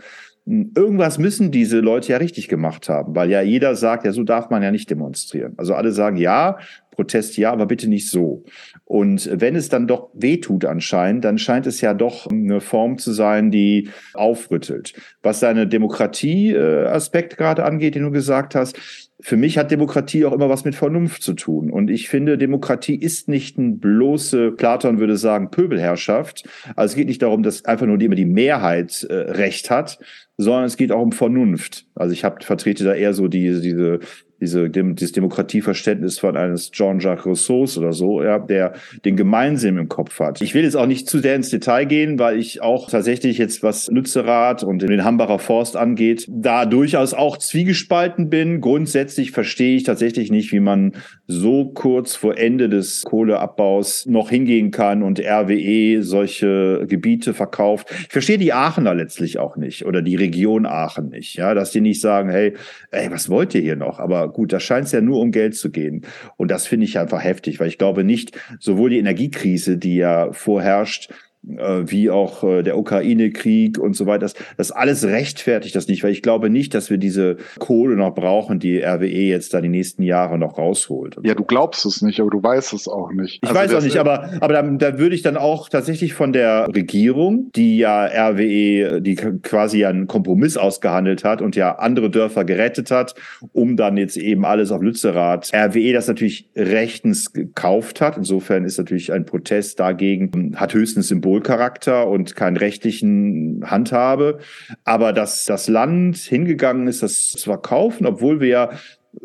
[0.48, 4.52] irgendwas müssen diese Leute ja richtig gemacht haben, weil ja jeder sagt, ja, so darf
[4.52, 5.54] man ja nicht demonstrieren.
[5.58, 6.60] Also alle sagen, ja,
[6.92, 8.44] Protest ja, aber bitte nicht so.
[8.86, 13.12] Und wenn es dann doch wehtut anscheinend, dann scheint es ja doch eine Form zu
[13.12, 14.94] sein, die aufrüttelt.
[15.24, 20.50] Was seine Demokratie-Aspekt gerade angeht, den du gesagt hast, für mich hat Demokratie auch immer
[20.50, 21.72] was mit Vernunft zu tun.
[21.72, 26.48] Und ich finde, Demokratie ist nicht ein bloße, Platon würde sagen, Pöbelherrschaft.
[26.76, 29.98] Also es geht nicht darum, dass einfach nur immer die Mehrheit äh, Recht hat,
[30.38, 31.86] sondern es geht auch um Vernunft.
[31.96, 34.00] Also ich hab, vertrete da eher so die, diese
[34.42, 38.74] diese, dem, dieses Demokratieverständnis von eines Jean-Jacques Rousseaus oder so, ja, der
[39.06, 40.42] den Gemeinsinn im Kopf hat.
[40.42, 43.64] Ich will jetzt auch nicht zu sehr ins Detail gehen, weil ich auch tatsächlich jetzt,
[43.64, 48.62] was Lützerath und den Hambacher Forst angeht, da durchaus auch zwiegespalten bin.
[48.62, 50.94] Grundsätzlich verstehe ich tatsächlich nicht, wie man
[51.28, 57.88] so kurz vor Ende des Kohleabbaus noch hingehen kann und RWE solche Gebiete verkauft.
[57.92, 61.82] Ich verstehe die Aachener letztlich auch nicht oder die Region Aachen nicht, ja, dass die
[61.82, 62.54] nicht sagen, hey,
[62.92, 64.00] ey, was wollt ihr hier noch?
[64.00, 66.06] Aber gut, da scheint es ja nur um Geld zu gehen.
[66.38, 70.32] Und das finde ich einfach heftig, weil ich glaube nicht, sowohl die Energiekrise, die ja
[70.32, 71.10] vorherrscht,
[71.48, 74.20] wie auch äh, der Ukraine-Krieg und so weiter.
[74.20, 78.16] Das, das alles rechtfertigt das nicht, weil ich glaube nicht, dass wir diese Kohle noch
[78.16, 81.18] brauchen, die RWE jetzt da die nächsten Jahre noch rausholt.
[81.24, 83.40] Ja, du glaubst es nicht, aber du weißt es auch nicht.
[83.44, 86.34] Ich also weiß auch nicht, aber, aber da, da würde ich dann auch tatsächlich von
[86.34, 92.10] der Regierung, die ja RWE, die quasi ja einen Kompromiss ausgehandelt hat und ja andere
[92.10, 93.16] Dörfer gerettet hat,
[93.54, 98.18] um dann jetzt eben alles auf Lützerath, RWE das natürlich rechtens gekauft hat.
[98.18, 104.40] Insofern ist natürlich ein Protest dagegen, hat höchstens Symbol Symbolcharakter und keinen rechtlichen Handhabe.
[104.84, 108.70] Aber dass das Land hingegangen ist, das zu verkaufen, obwohl wir ja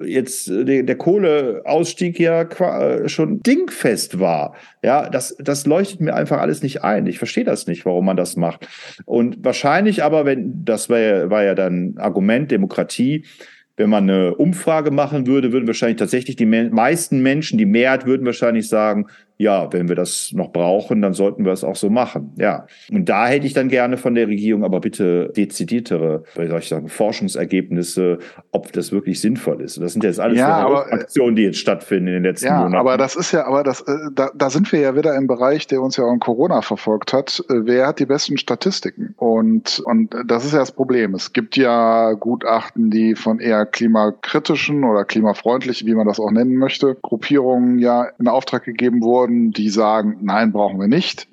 [0.02, 2.46] jetzt der, der Kohleausstieg ja
[3.06, 4.54] schon dingfest war.
[4.84, 7.06] Ja, das, das leuchtet mir einfach alles nicht ein.
[7.06, 8.68] Ich verstehe das nicht, warum man das macht.
[9.04, 13.24] Und wahrscheinlich aber, wenn, das war ja, war ja dann Argument, Demokratie,
[13.76, 18.26] wenn man eine Umfrage machen würde, würden wahrscheinlich tatsächlich die meisten Menschen, die Mehrheit würden
[18.26, 19.06] wahrscheinlich sagen,
[19.40, 22.34] ja, wenn wir das noch brauchen, dann sollten wir es auch so machen.
[22.36, 22.66] Ja.
[22.92, 26.68] Und da hätte ich dann gerne von der Regierung aber bitte dezidiertere, wie soll ich
[26.68, 28.18] sagen, Forschungsergebnisse,
[28.52, 29.80] ob das wirklich sinnvoll ist.
[29.80, 32.76] Das sind jetzt alles ja, aber, Aktionen, die jetzt stattfinden in den letzten ja, Monaten.
[32.76, 35.66] Aber das ist ja, aber das, äh, da, da sind wir ja wieder im Bereich,
[35.66, 37.42] der uns ja auch in Corona verfolgt hat.
[37.48, 39.14] Äh, wer hat die besten Statistiken?
[39.16, 41.14] Und, und das ist ja das Problem.
[41.14, 46.56] Es gibt ja Gutachten, die von eher klimakritischen oder klimafreundlichen, wie man das auch nennen
[46.56, 51.28] möchte, Gruppierungen ja in Auftrag gegeben wurden Behörden, die sagen, nein, brauchen wir nicht.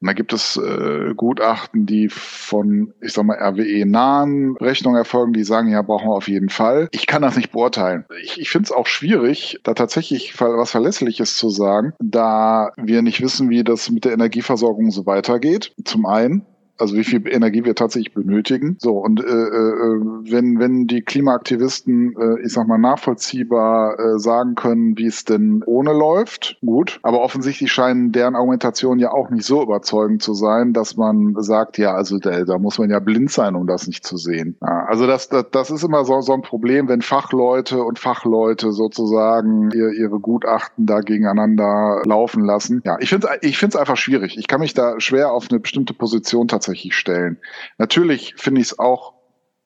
[0.00, 5.42] Und da gibt es äh, Gutachten, die von, ich sag mal, RWE-nahen Rechnungen erfolgen, die
[5.42, 6.88] sagen, ja, brauchen wir auf jeden Fall.
[6.92, 8.04] Ich kann das nicht beurteilen.
[8.22, 13.20] Ich, ich finde es auch schwierig, da tatsächlich was Verlässliches zu sagen, da wir nicht
[13.20, 15.72] wissen, wie das mit der Energieversorgung so weitergeht.
[15.84, 16.46] Zum einen
[16.78, 18.76] also wie viel Energie wir tatsächlich benötigen.
[18.78, 24.54] So, und äh, äh, wenn, wenn die Klimaaktivisten, äh, ich sag mal, nachvollziehbar äh, sagen
[24.54, 27.00] können, wie es denn ohne läuft, gut.
[27.02, 31.78] Aber offensichtlich scheinen deren Argumentationen ja auch nicht so überzeugend zu sein, dass man sagt,
[31.78, 34.56] ja, also da, da muss man ja blind sein, um das nicht zu sehen.
[34.62, 38.72] Ja, also das, das, das ist immer so, so ein Problem, wenn Fachleute und Fachleute
[38.72, 42.82] sozusagen ihr, ihre Gutachten da gegeneinander laufen lassen.
[42.84, 44.36] Ja, ich finde es ich find's einfach schwierig.
[44.38, 47.38] Ich kann mich da schwer auf eine bestimmte Position tatsächlich tatsächlich stellen.
[47.78, 49.14] Natürlich finde ich es auch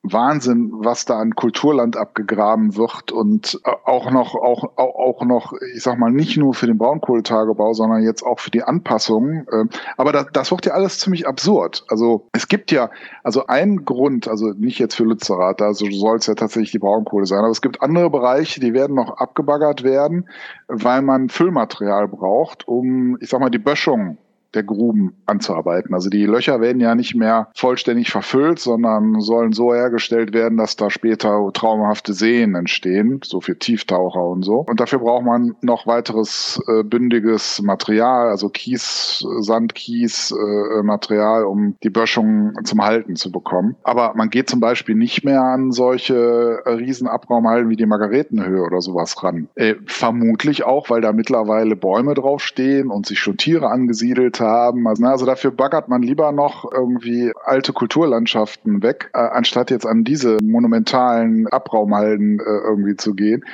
[0.05, 5.53] Wahnsinn, was da an Kulturland abgegraben wird und äh, auch noch, auch, auch, auch noch,
[5.77, 9.47] ich sag mal, nicht nur für den Braunkohletagebau, sondern jetzt auch für die Anpassungen.
[9.53, 11.85] Ähm, aber das, das wird ja alles ziemlich absurd.
[11.87, 12.91] Also es gibt ja,
[13.23, 17.27] also ein Grund, also nicht jetzt für Lützerath, da soll es ja tatsächlich die Braunkohle
[17.27, 20.29] sein, aber es gibt andere Bereiche, die werden noch abgebaggert werden,
[20.67, 24.19] weil man Füllmaterial braucht, um, ich sag mal, die Böschung
[24.55, 25.95] der Gruben anzuarbeiten.
[25.95, 30.77] Also die Löcher werden ja nicht mehr vollständig verfüllt, sondern sollen so hergestellt werden, dass
[30.77, 34.65] da später traumhafte Seen entstehen, so für Tieftaucher und so.
[34.69, 41.45] Und dafür braucht man noch weiteres äh, bündiges Material, also Kies, Sand, Kies, äh, Material,
[41.45, 43.77] um die Böschung zum Halten zu bekommen.
[43.83, 48.81] Aber man geht zum Beispiel nicht mehr an solche äh, Riesenabraumhalden wie die Margaretenhöhe oder
[48.81, 49.49] sowas ran.
[49.55, 54.87] Äh, vermutlich auch, weil da mittlerweile Bäume draufstehen und sich schon Tiere angesiedelt haben.
[54.87, 60.05] Also, also dafür baggert man lieber noch irgendwie alte Kulturlandschaften weg, äh, anstatt jetzt an
[60.05, 63.44] diese monumentalen Abraumhalden äh, irgendwie zu gehen.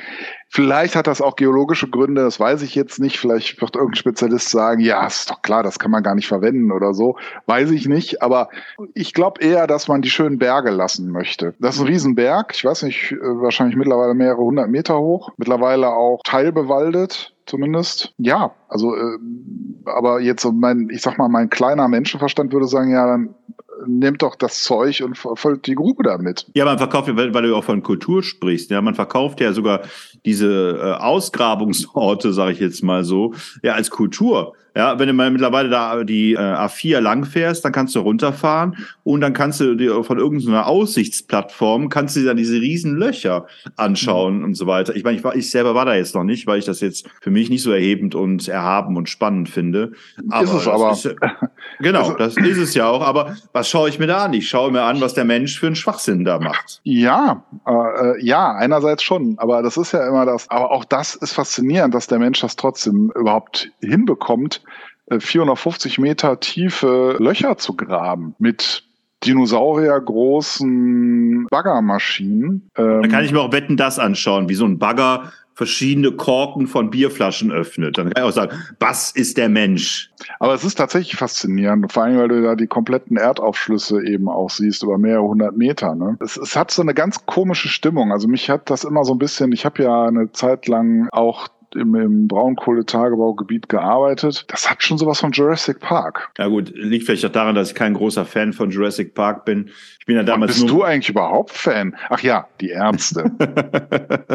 [0.51, 3.19] Vielleicht hat das auch geologische Gründe, das weiß ich jetzt nicht.
[3.19, 6.71] Vielleicht wird irgendein Spezialist sagen, ja, ist doch klar, das kann man gar nicht verwenden
[6.71, 7.17] oder so.
[7.45, 8.23] Weiß ich nicht.
[8.23, 8.49] Aber
[8.95, 11.53] ich glaube eher, dass man die schönen Berge lassen möchte.
[11.59, 12.51] Das ist ein Riesenberg.
[12.55, 15.29] Ich weiß nicht, äh, wahrscheinlich mittlerweile mehrere hundert Meter hoch.
[15.37, 18.13] Mittlerweile auch teilbewaldet zumindest.
[18.17, 19.17] Ja, also, äh,
[19.85, 23.35] aber jetzt so mein, ich sag mal, mein kleiner Menschenverstand würde sagen, ja, dann
[23.87, 26.47] nimmt doch das Zeug und verfolgt die Grube damit.
[26.53, 29.81] Ja, man verkauft, weil, weil du auch von Kultur sprichst, ja, man verkauft ja sogar
[30.25, 34.53] diese äh, Ausgrabungsorte, sage ich jetzt mal so, ja, als Kultur.
[34.75, 39.21] Ja, wenn du mal mittlerweile da die äh, A4 langfährst, dann kannst du runterfahren und
[39.21, 44.37] dann kannst du dir von irgendeiner Aussichtsplattform kannst du dir dann diese riesen Löcher anschauen
[44.37, 44.43] mhm.
[44.45, 44.95] und so weiter.
[44.95, 47.09] Ich meine, ich, war, ich selber war da jetzt noch nicht, weil ich das jetzt
[47.21, 49.93] für mich nicht so erhebend und erhaben und spannend finde.
[50.29, 50.91] Aber ist es aber.
[50.91, 51.15] Ist,
[51.79, 53.01] genau, das ist es ja auch.
[53.01, 54.33] Aber was schaue ich mir da an?
[54.33, 56.81] Ich schaue mir an, was der Mensch für einen Schwachsinn da macht.
[56.83, 59.35] Ja, äh, ja, einerseits schon.
[59.37, 60.49] Aber das ist ja immer das.
[60.49, 64.61] Aber auch das ist faszinierend, dass der Mensch das trotzdem überhaupt hinbekommt,
[65.17, 68.83] 450 äh, Meter tiefe Löcher zu graben mit
[69.23, 72.69] Dinosaurier großen Baggermaschinen.
[72.77, 76.67] Ähm, da kann ich mir auch Wetten das anschauen, wie so ein Bagger verschiedene Korken
[76.67, 77.97] von Bierflaschen öffnet.
[77.97, 80.09] Dann kann ich auch sagen, was ist der Mensch?
[80.39, 84.49] Aber es ist tatsächlich faszinierend, vor allem, weil du da die kompletten Erdaufschlüsse eben auch
[84.49, 85.95] siehst, über mehrere hundert Meter.
[85.95, 86.17] Ne?
[86.21, 88.13] Es, es hat so eine ganz komische Stimmung.
[88.13, 91.49] Also mich hat das immer so ein bisschen, ich habe ja eine Zeit lang auch
[91.75, 94.45] im, im Braunkohletagebaugebiet gearbeitet.
[94.47, 96.29] Das hat schon sowas von Jurassic Park.
[96.37, 99.69] Ja gut, liegt vielleicht auch daran, dass ich kein großer Fan von Jurassic Park bin.
[99.99, 101.95] Ich bin ja damals Und bist du eigentlich überhaupt Fan?
[102.09, 103.31] Ach ja, die Ärzte.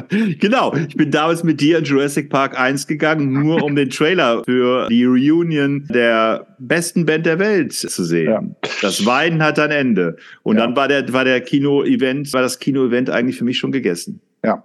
[0.38, 4.44] genau, ich bin damals mit dir in Jurassic Park 1 gegangen, nur um den Trailer
[4.44, 8.30] für die Reunion der besten Band der Welt zu sehen.
[8.30, 8.42] Ja.
[8.82, 10.16] Das Weinen hat ein Ende.
[10.42, 10.66] Und ja.
[10.66, 14.20] dann war der, war der Kino-Event, war das Kino-Event eigentlich für mich schon gegessen.
[14.44, 14.62] Ja,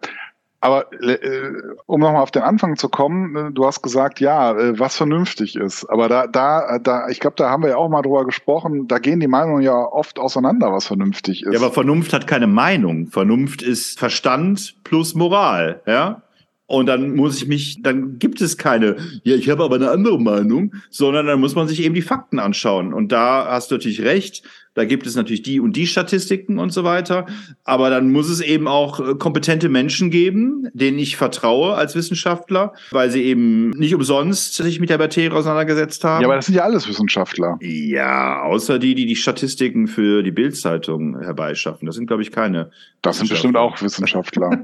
[0.61, 1.53] aber äh,
[1.85, 5.55] um nochmal auf den Anfang zu kommen, äh, du hast gesagt, ja, äh, was vernünftig
[5.55, 5.85] ist.
[5.85, 8.99] Aber da, da, da, ich glaube, da haben wir ja auch mal drüber gesprochen, da
[8.99, 11.53] gehen die Meinungen ja oft auseinander, was vernünftig ist.
[11.53, 13.07] Ja, aber Vernunft hat keine Meinung.
[13.07, 16.23] Vernunft ist Verstand plus Moral, ja.
[16.69, 20.19] Und dann muss ich mich, dann gibt es keine, ja, ich habe aber eine andere
[20.21, 22.93] Meinung, sondern dann muss man sich eben die Fakten anschauen.
[22.93, 24.43] Und da hast du natürlich recht.
[24.75, 27.25] Da gibt es natürlich die und die Statistiken und so weiter.
[27.63, 32.73] Aber dann muss es eben auch äh, kompetente Menschen geben, denen ich vertraue als Wissenschaftler,
[32.91, 36.21] weil sie eben nicht umsonst sich mit der Materie auseinandergesetzt haben.
[36.21, 37.57] Ja, aber das sind ja alles Wissenschaftler.
[37.61, 41.85] Ja, außer die, die die Statistiken für die Bildzeitung herbeischaffen.
[41.85, 42.71] Das sind, glaube ich, keine.
[43.01, 44.63] Das sind bestimmt auch Wissenschaftler.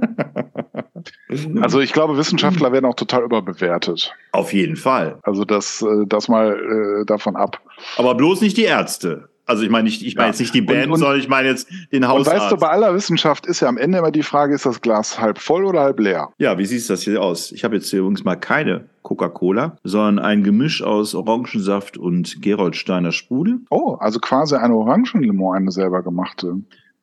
[1.62, 4.14] also ich glaube, Wissenschaftler werden auch total überbewertet.
[4.32, 5.20] Auf jeden Fall.
[5.24, 7.60] Also das, äh, das mal äh, davon ab.
[7.98, 9.30] Aber bloß nicht die Ärzte.
[9.46, 10.32] Also ich meine nicht, ich meine ja.
[10.32, 12.34] jetzt nicht die Band, und, und, sondern ich meine jetzt den Hausarzt.
[12.34, 14.82] Und weißt du, bei aller Wissenschaft ist ja am Ende immer die Frage, ist das
[14.82, 16.30] Glas halb voll oder halb leer?
[16.38, 17.52] Ja, wie sieht das hier aus?
[17.52, 23.12] Ich habe jetzt hier übrigens mal keine Coca-Cola, sondern ein Gemisch aus Orangensaft und Geroldsteiner
[23.12, 23.60] Sprudel.
[23.70, 26.56] Oh, also quasi eine Orangenlimo, eine selber gemachte.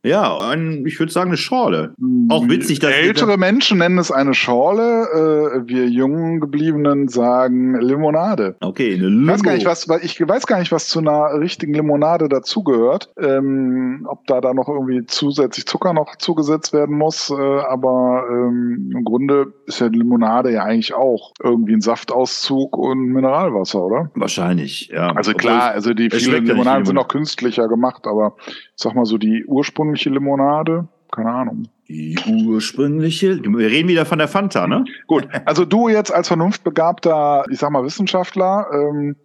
[0.05, 1.95] Ja, ein, ich würde sagen eine Schorle.
[2.29, 8.57] Auch witzig, dass ältere Menschen nennen es eine Schorle, äh, wir jungen gebliebenen sagen Limonade.
[8.61, 9.23] Okay, eine Limo.
[9.23, 13.11] Ich weiß gar nicht, was, ich weiß gar nicht, was zu einer richtigen Limonade dazugehört.
[13.17, 18.91] Ähm, ob da da noch irgendwie zusätzlich Zucker noch zugesetzt werden muss, äh, aber ähm,
[18.93, 24.11] im Grunde ist ja Limonade ja eigentlich auch irgendwie ein Saftauszug und Mineralwasser, oder?
[24.15, 25.13] Wahrscheinlich, ja.
[25.13, 28.35] Also klar, also die vielen Limonaden sind auch künstlicher gemacht, aber
[28.75, 29.45] sag mal so die
[29.93, 31.69] ursprüngliche Limonade, keine Ahnung.
[31.89, 34.85] Die ursprüngliche, wir reden wieder von der Fanta, ne?
[35.07, 39.17] Gut, also du jetzt als vernunftbegabter, ich sag mal Wissenschaftler, ähm,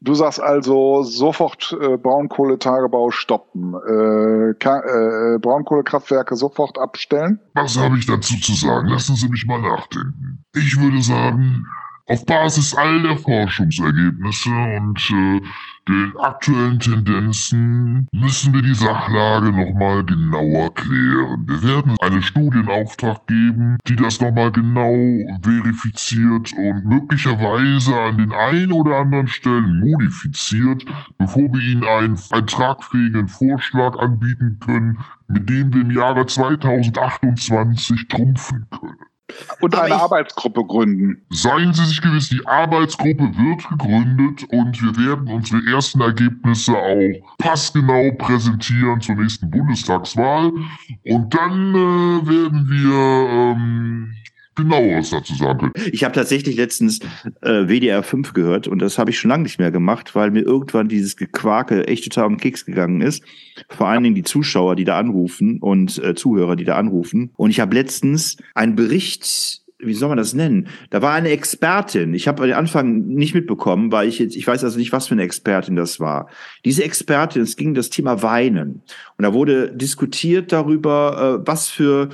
[0.00, 7.38] du sagst also sofort äh, Braunkohletagebau stoppen, äh, äh, Braunkohlekraftwerke sofort abstellen.
[7.54, 8.88] Was habe ich dazu zu sagen?
[8.88, 10.44] Lassen Sie mich mal nachdenken.
[10.54, 11.64] Ich würde sagen,
[12.08, 15.40] auf Basis all der Forschungsergebnisse und äh,
[15.88, 21.46] den aktuellen Tendenzen müssen wir die Sachlage nochmal genauer klären.
[21.46, 24.92] Wir werden eine Studie in Auftrag geben, die das nochmal genau
[25.42, 30.84] verifiziert und möglicherweise an den ein oder anderen Stellen modifiziert,
[31.18, 38.08] bevor wir Ihnen einen, einen tragfähigen Vorschlag anbieten können, mit dem wir im Jahre 2028
[38.08, 39.15] trumpfen können.
[39.60, 41.26] Und Aber eine Arbeitsgruppe gründen.
[41.30, 47.36] Seien Sie sich gewiss, die Arbeitsgruppe wird gegründet und wir werden unsere ersten Ergebnisse auch
[47.38, 50.52] passgenau präsentieren zur nächsten Bundestagswahl.
[51.04, 54.14] Und dann äh, werden wir ähm,
[54.56, 55.72] genau was dazu sagen können.
[55.92, 57.00] Ich habe tatsächlich letztens
[57.42, 60.42] äh, WDR 5 gehört und das habe ich schon lange nicht mehr gemacht, weil mir
[60.42, 63.22] irgendwann dieses Gequake echt total um den Keks gegangen ist.
[63.68, 67.30] Vor allen Dingen die Zuschauer, die da anrufen und äh, Zuhörer, die da anrufen.
[67.36, 70.68] Und ich habe letztens einen Bericht wie soll man das nennen?
[70.90, 72.14] Da war eine Expertin.
[72.14, 75.14] Ich habe den Anfang nicht mitbekommen, weil ich jetzt, ich weiß also nicht, was für
[75.14, 76.28] eine Expertin das war.
[76.64, 78.82] Diese Expertin, es ging das Thema Weinen.
[79.18, 82.08] Und da wurde diskutiert darüber, äh, was für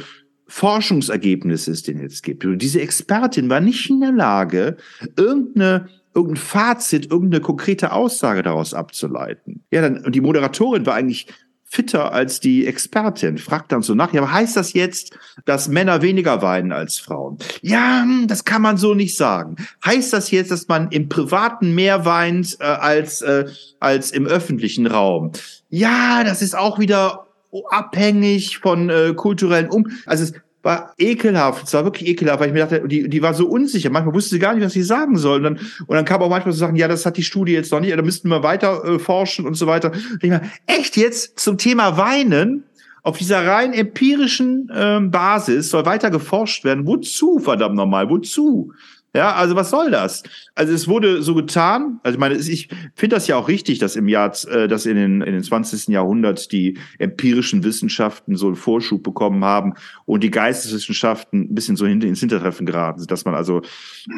[0.52, 2.44] Forschungsergebnisse es denn jetzt gibt.
[2.44, 4.76] Und diese Expertin war nicht in der Lage,
[5.16, 9.64] irgendeine irgendein Fazit, irgendeine konkrete Aussage daraus abzuleiten.
[9.70, 11.26] Ja, dann, und die Moderatorin war eigentlich
[11.64, 16.02] fitter als die Expertin, fragt dann so nach, ja, aber heißt das jetzt, dass Männer
[16.02, 17.38] weniger weinen als Frauen?
[17.62, 19.56] Ja, hm, das kann man so nicht sagen.
[19.82, 23.46] Heißt das jetzt, dass man im Privaten mehr weint äh, als, äh,
[23.80, 25.32] als im öffentlichen Raum?
[25.70, 27.31] Ja, das ist auch wieder
[27.68, 29.86] abhängig von äh, kulturellen Um.
[30.06, 30.32] Also es
[30.62, 31.66] war ekelhaft.
[31.66, 33.90] Es war wirklich ekelhaft, weil ich mir dachte, die, die war so unsicher.
[33.90, 35.38] Manchmal wusste sie gar nicht, was sie sagen soll.
[35.38, 37.72] Und dann, und dann kam auch manchmal so Sachen, ja, das hat die Studie jetzt
[37.72, 39.90] noch nicht, da müssten wir weiter äh, forschen und so weiter.
[39.90, 42.64] Und ich mir, echt jetzt zum Thema Weinen?
[43.04, 46.86] Auf dieser rein empirischen ähm, Basis soll weiter geforscht werden.
[46.86, 48.08] Wozu, verdammt nochmal?
[48.08, 48.72] Wozu?
[49.14, 50.22] Ja, also was soll das?
[50.54, 53.94] Also es wurde so getan, also ich meine, ich finde das ja auch richtig, dass
[53.94, 55.88] im Jahr, äh, dass in den, in den 20.
[55.88, 59.74] Jahrhundert die empirischen Wissenschaften so einen Vorschub bekommen haben
[60.06, 63.60] und die Geisteswissenschaften ein bisschen so hinter ins Hintertreffen geraten sind, dass man also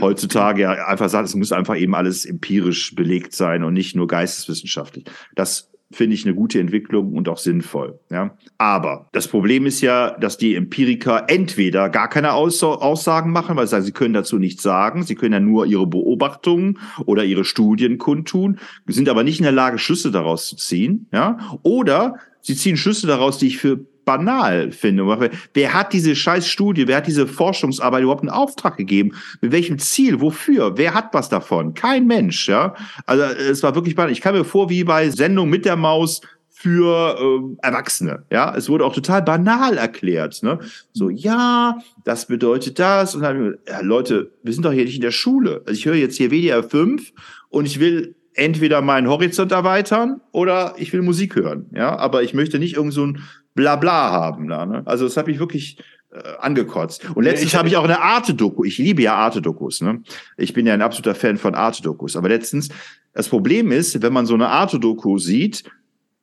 [0.01, 4.07] heutzutage ja einfach sagt, es muss einfach eben alles empirisch belegt sein und nicht nur
[4.07, 5.07] geisteswissenschaftlich.
[5.35, 7.99] Das finde ich eine gute Entwicklung und auch sinnvoll.
[8.11, 8.37] Ja.
[8.59, 13.71] Aber das Problem ist ja, dass die Empiriker entweder gar keine Aussagen machen, weil sie
[13.71, 17.99] sagen, sie können dazu nichts sagen, sie können ja nur ihre Beobachtungen oder ihre Studien
[17.99, 21.07] kundtun, sind aber nicht in der Lage, Schlüsse daraus zu ziehen.
[21.13, 21.59] Ja.
[21.63, 25.31] Oder sie ziehen Schlüsse daraus, die ich für banal finde.
[25.53, 29.13] Wer hat diese scheiß Studie, wer hat diese Forschungsarbeit überhaupt einen Auftrag gegeben?
[29.41, 30.21] Mit welchem Ziel?
[30.21, 30.77] Wofür?
[30.77, 31.75] Wer hat was davon?
[31.75, 32.75] Kein Mensch, ja.
[33.07, 34.13] Also es war wirklich banal.
[34.13, 36.21] Ich kam mir vor wie bei Sendung mit der Maus
[36.65, 38.25] für äh, Erwachsene.
[38.31, 40.43] Ja, es wurde auch total banal erklärt.
[40.43, 40.61] Ne?
[40.95, 43.15] So, ja, das bedeutet das.
[43.15, 45.63] Und dann, ja, Leute, wir sind doch hier nicht in der Schule.
[45.67, 47.13] Also ich höre jetzt hier WDR 5
[47.51, 51.67] und ich will entweder meinen Horizont erweitern oder ich will Musik hören.
[51.75, 53.21] Ja, aber ich möchte nicht irgend so ein
[53.55, 54.67] Blabla haben da.
[54.67, 54.83] Ne?
[54.85, 55.79] Also das habe ich wirklich
[56.11, 57.05] äh, angekotzt.
[57.15, 58.65] Und letztens habe ich auch eine Arte-Doku.
[58.65, 59.81] Ich liebe ja Arte-Dokus.
[59.81, 60.03] Ne?
[60.37, 62.17] Ich bin ja ein absoluter Fan von Arte-Dokus.
[62.17, 62.69] Aber letztens,
[63.13, 65.65] das Problem ist, wenn man so eine Arte-Doku sieht,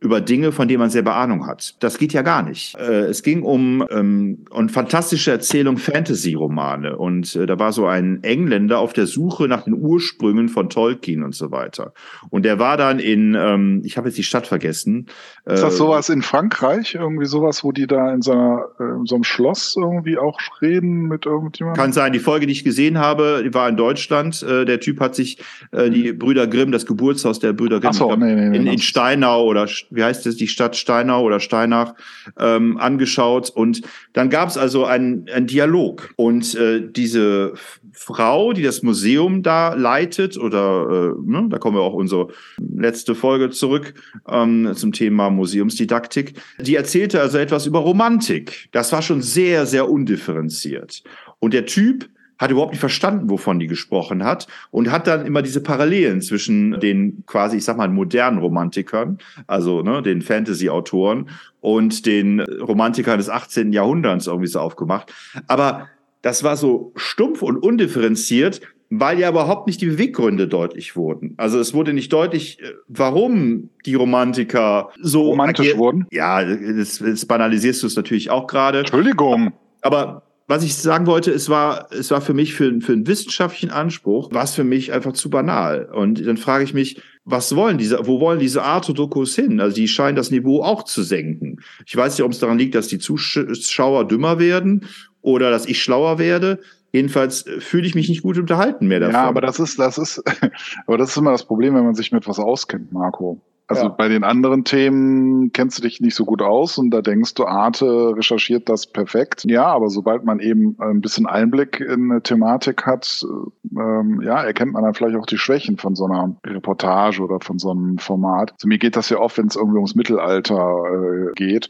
[0.02, 1.76] über Dinge, von denen man selber Ahnung hat.
[1.80, 2.76] Das geht ja gar nicht.
[2.76, 8.24] Äh, es ging um ähm, um fantastische Erzählung Fantasy-Romane und äh, da war so ein
[8.24, 11.94] Engländer auf der Suche nach den Ursprüngen von Tolkien und so weiter.
[12.32, 15.06] Und der war dann in, ähm, ich habe jetzt die Stadt vergessen.
[15.46, 16.96] Ist das äh, sowas in Frankreich?
[16.96, 20.40] Irgendwie sowas, wo die da in so, einer, äh, in so einem Schloss irgendwie auch
[20.62, 21.80] reden mit irgendjemandem?
[21.80, 22.12] Kann sein.
[22.12, 24.42] Die Folge, die ich gesehen habe, die war in Deutschland.
[24.42, 25.38] Äh, der Typ hat sich
[25.72, 28.80] äh, die Brüder Grimm, das Geburtshaus der Brüder Grimm, so, nee, nee, nee, in, in
[28.80, 31.94] Steinau oder wie heißt es, die Stadt Steinau oder Steinach
[32.40, 33.50] ähm, angeschaut.
[33.50, 33.82] Und
[34.14, 36.14] dann gab es also einen, einen Dialog.
[36.16, 37.54] Und äh, diese
[37.92, 43.16] Frau, die das Museum da leitet, oder äh, ne, da kommen wir auch unsere letzte
[43.16, 43.94] Folge zurück
[44.28, 48.70] ähm, zum Thema Museumsdidaktik, die erzählte also etwas über Romantik.
[48.72, 51.04] Das war schon sehr, sehr undifferenziert.
[51.40, 52.10] Und der Typ
[52.42, 56.80] hat überhaupt nicht verstanden, wovon die gesprochen hat und hat dann immer diese Parallelen zwischen
[56.80, 61.30] den quasi, ich sag mal, modernen Romantikern, also ne, den Fantasy-Autoren
[61.62, 63.72] und den Romantikern des 18.
[63.72, 65.14] Jahrhunderts irgendwie so aufgemacht.
[65.48, 65.88] Aber
[66.24, 71.36] das war so stumpf und undifferenziert, weil ja überhaupt nicht die Beweggründe deutlich wurden.
[71.38, 76.08] Also es wurde nicht deutlich, äh, warum die Romantiker so romantisch wurden.
[76.12, 78.80] Ja, das, das banalisierst du es natürlich auch gerade.
[78.80, 79.54] Entschuldigung.
[79.82, 83.72] Aber was ich sagen wollte, es war, es war für mich für, für einen wissenschaftlichen
[83.72, 85.86] Anspruch, war es für mich einfach zu banal.
[85.86, 89.62] Und dann frage ich mich, was wollen diese, wo wollen diese Arte-Dokus hin?
[89.62, 91.62] Also die scheinen das Niveau auch zu senken.
[91.86, 94.88] Ich weiß nicht, ob es daran liegt, dass die Zuschauer dümmer werden
[95.22, 96.60] oder dass ich schlauer werde.
[96.92, 99.16] Jedenfalls fühle ich mich nicht gut unterhalten mehr davon.
[99.16, 100.22] Ja, aber das ist, das ist,
[100.86, 103.42] aber das ist immer das Problem, wenn man sich mit was auskennt, Marco.
[103.72, 103.90] Also Ja.
[103.90, 107.46] bei den anderen Themen kennst du dich nicht so gut aus und da denkst du,
[107.46, 109.46] Arte recherchiert das perfekt.
[109.46, 113.26] Ja, aber sobald man eben ein bisschen Einblick in eine Thematik hat,
[113.72, 117.60] ähm, ja, erkennt man dann vielleicht auch die Schwächen von so einer Reportage oder von
[117.60, 118.52] so einem Format.
[118.52, 121.70] Also mir geht das ja oft, wenn es irgendwie ums Mittelalter äh, geht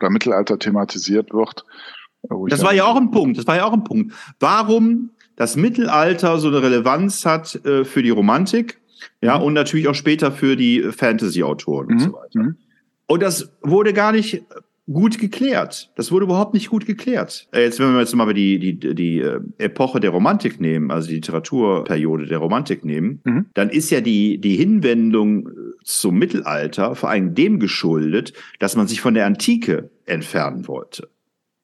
[0.00, 1.64] oder Mittelalter thematisiert wird.
[2.48, 3.38] Das war ja auch ein Punkt.
[3.38, 4.12] Das war ja auch ein Punkt.
[4.40, 8.80] Warum das Mittelalter so eine Relevanz hat äh, für die Romantik,
[9.22, 9.44] ja, Mhm.
[9.44, 11.98] und natürlich auch später für die Fantasy-Autoren und Mhm.
[12.00, 12.40] so weiter.
[12.42, 12.56] Mhm.
[13.06, 14.42] Und das wurde gar nicht
[14.88, 15.90] gut geklärt.
[15.96, 17.48] Das wurde überhaupt nicht gut geklärt.
[17.52, 21.08] Äh, Jetzt, wenn wir jetzt mal die, die, die äh, Epoche der Romantik nehmen, also
[21.08, 23.46] die Literaturperiode der Romantik nehmen, Mhm.
[23.54, 28.86] dann ist ja die, die Hinwendung äh, zum Mittelalter vor allem dem geschuldet, dass man
[28.86, 31.08] sich von der Antike entfernen wollte.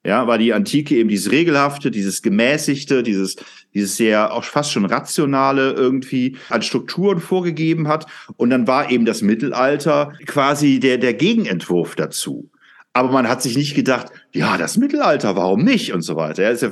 [0.04, 3.36] Ja, weil die Antike eben dieses regelhafte, dieses gemäßigte, dieses,
[3.72, 8.06] dieses sehr auch fast schon rationale irgendwie an Strukturen vorgegeben hat.
[8.36, 12.50] Und dann war eben das Mittelalter quasi der, der Gegenentwurf dazu.
[12.94, 16.42] Aber man hat sich nicht gedacht, ja, das Mittelalter, warum nicht und so weiter.
[16.42, 16.70] Ja, ist ja,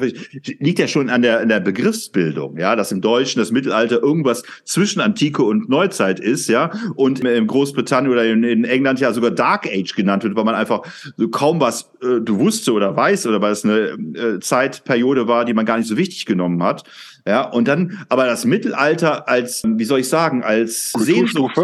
[0.58, 4.42] liegt ja schon an der, an der Begriffsbildung, ja, dass im Deutschen das Mittelalter irgendwas
[4.64, 9.30] zwischen Antike und Neuzeit ist, ja, und in Großbritannien oder in, in England ja sogar
[9.30, 10.82] Dark Age genannt wird, weil man einfach
[11.16, 15.44] so kaum was äh, du wusste oder weiß oder weil es eine äh, Zeitperiode war,
[15.44, 16.84] die man gar nicht so wichtig genommen hat.
[17.26, 21.58] Ja, und dann aber das Mittelalter als, wie soll ich sagen, als Sehnsucht,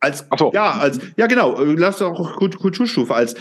[0.00, 0.50] als so.
[0.52, 3.36] ja, als ja genau, äh, lass auch Kult- Kulturstufe als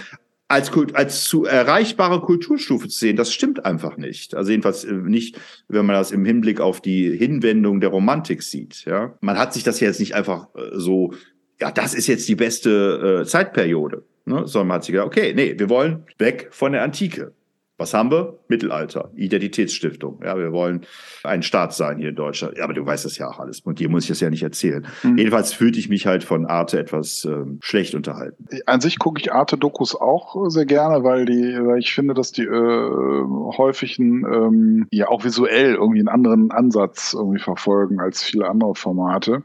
[0.47, 4.35] als als zu erreichbare Kulturstufe zu sehen, das stimmt einfach nicht.
[4.35, 8.85] Also jedenfalls äh, nicht, wenn man das im Hinblick auf die Hinwendung der Romantik sieht.
[8.85, 11.13] Ja, man hat sich das jetzt nicht einfach äh, so,
[11.59, 14.47] ja, das ist jetzt die beste äh, Zeitperiode, ne?
[14.47, 17.33] sondern man hat sich gedacht, okay, nee, wir wollen weg von der Antike.
[17.77, 18.39] Was haben wir?
[18.47, 20.21] Mittelalter, Identitätsstiftung.
[20.23, 20.85] Ja, wir wollen
[21.23, 22.57] ein Staat sein hier in Deutschland.
[22.57, 23.59] Ja, aber du weißt das ja auch alles.
[23.61, 24.85] Und dir muss ich das ja nicht erzählen.
[25.03, 25.17] Mhm.
[25.17, 28.45] Jedenfalls fühlte ich mich halt von Arte etwas ähm, schlecht unterhalten.
[28.65, 32.43] An sich gucke ich Arte-Dokus auch sehr gerne, weil die, weil ich finde, dass die
[32.43, 33.23] äh,
[33.57, 38.75] häufig einen, ähm, ja auch visuell irgendwie einen anderen Ansatz irgendwie verfolgen als viele andere
[38.75, 39.43] Formate.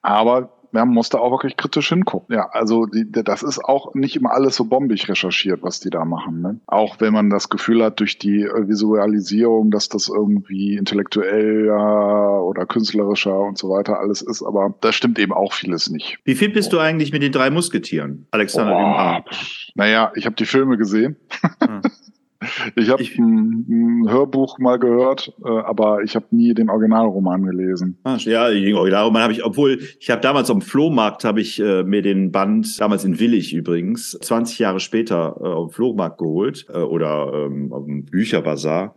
[0.00, 2.34] Aber man muss da auch wirklich kritisch hingucken.
[2.34, 6.04] Ja, also die, das ist auch nicht immer alles so bombig recherchiert, was die da
[6.04, 6.40] machen.
[6.40, 6.60] Ne?
[6.66, 12.66] Auch wenn man das Gefühl hat, durch die äh, Visualisierung, dass das irgendwie intellektueller oder
[12.66, 14.42] künstlerischer und so weiter alles ist.
[14.42, 16.18] Aber da stimmt eben auch vieles nicht.
[16.24, 19.30] Wie fit bist du eigentlich mit den drei Musketieren, Alexander Oh?
[19.74, 21.16] Naja, ich habe die Filme gesehen.
[21.60, 21.80] Ah.
[22.76, 27.98] Ich habe ein, ein Hörbuch mal gehört, äh, aber ich habe nie den Originalroman gelesen.
[28.04, 31.82] Ah, ja, den Originalroman habe ich, obwohl ich habe damals am Flohmarkt habe ich äh,
[31.82, 36.66] mir den Band damals in Willig übrigens 20 Jahre später äh, auf dem Flohmarkt geholt
[36.72, 38.94] äh, oder ähm, auf dem Bücherbazar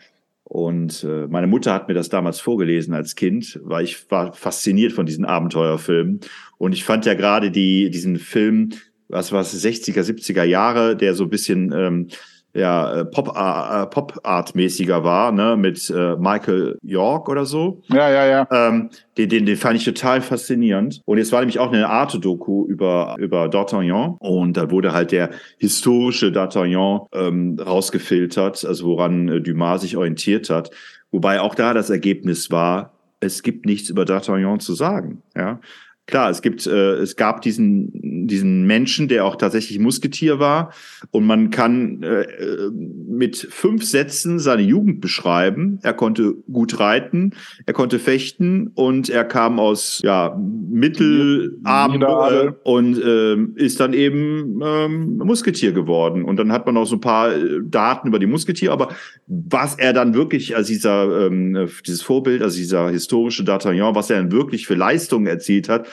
[0.51, 4.91] und äh, meine Mutter hat mir das damals vorgelesen als Kind, weil ich war fasziniert
[4.91, 6.19] von diesen Abenteuerfilmen
[6.57, 8.71] und ich fand ja gerade die diesen Film,
[9.07, 12.07] was war es 60er 70er Jahre, der so ein bisschen ähm,
[12.53, 17.81] ja, äh, Pop, äh, Pop-Art-mäßiger war, ne, mit äh, Michael York oder so.
[17.87, 18.47] Ja, ja, ja.
[18.51, 21.01] Ähm, den, den, den fand ich total faszinierend.
[21.05, 24.17] Und jetzt war nämlich auch eine Arte-Doku über, über D'Artagnan.
[24.19, 30.49] Und da wurde halt der historische D'Artagnan ähm, rausgefiltert, also woran äh, Dumas sich orientiert
[30.49, 30.71] hat.
[31.11, 35.21] Wobei auch da das Ergebnis war, es gibt nichts über D'Artagnan zu sagen.
[35.35, 35.59] Ja.
[36.07, 40.73] Klar, es gibt, äh, es gab diesen, diesen Menschen, der auch tatsächlich Musketier war.
[41.11, 45.79] Und man kann äh, äh, mit fünf Sätzen seine Jugend beschreiben.
[45.83, 47.33] Er konnte gut reiten,
[47.65, 54.59] er konnte fechten und er kam aus ja, mittelarm äh, und ähm, ist dann eben
[54.63, 56.23] ähm, Musketier geworden.
[56.25, 58.89] Und dann hat man noch so ein paar äh, Daten über die Musketiere, aber
[59.27, 64.17] was er dann wirklich, also dieser, ähm, dieses Vorbild, also dieser historische D'Artagnan, was er
[64.17, 65.87] dann wirklich für Leistungen erzielt hat,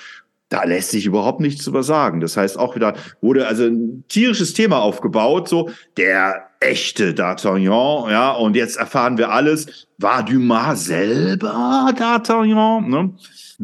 [0.48, 2.20] da lässt sich überhaupt nichts drüber sagen.
[2.20, 8.32] Das heißt auch wieder, wurde also ein tierisches Thema aufgebaut, so der echte D'Artagnan, ja,
[8.32, 9.86] und jetzt erfahren wir alles.
[9.98, 12.88] War Dumas selber D'Artagnan?
[12.88, 13.12] Ne?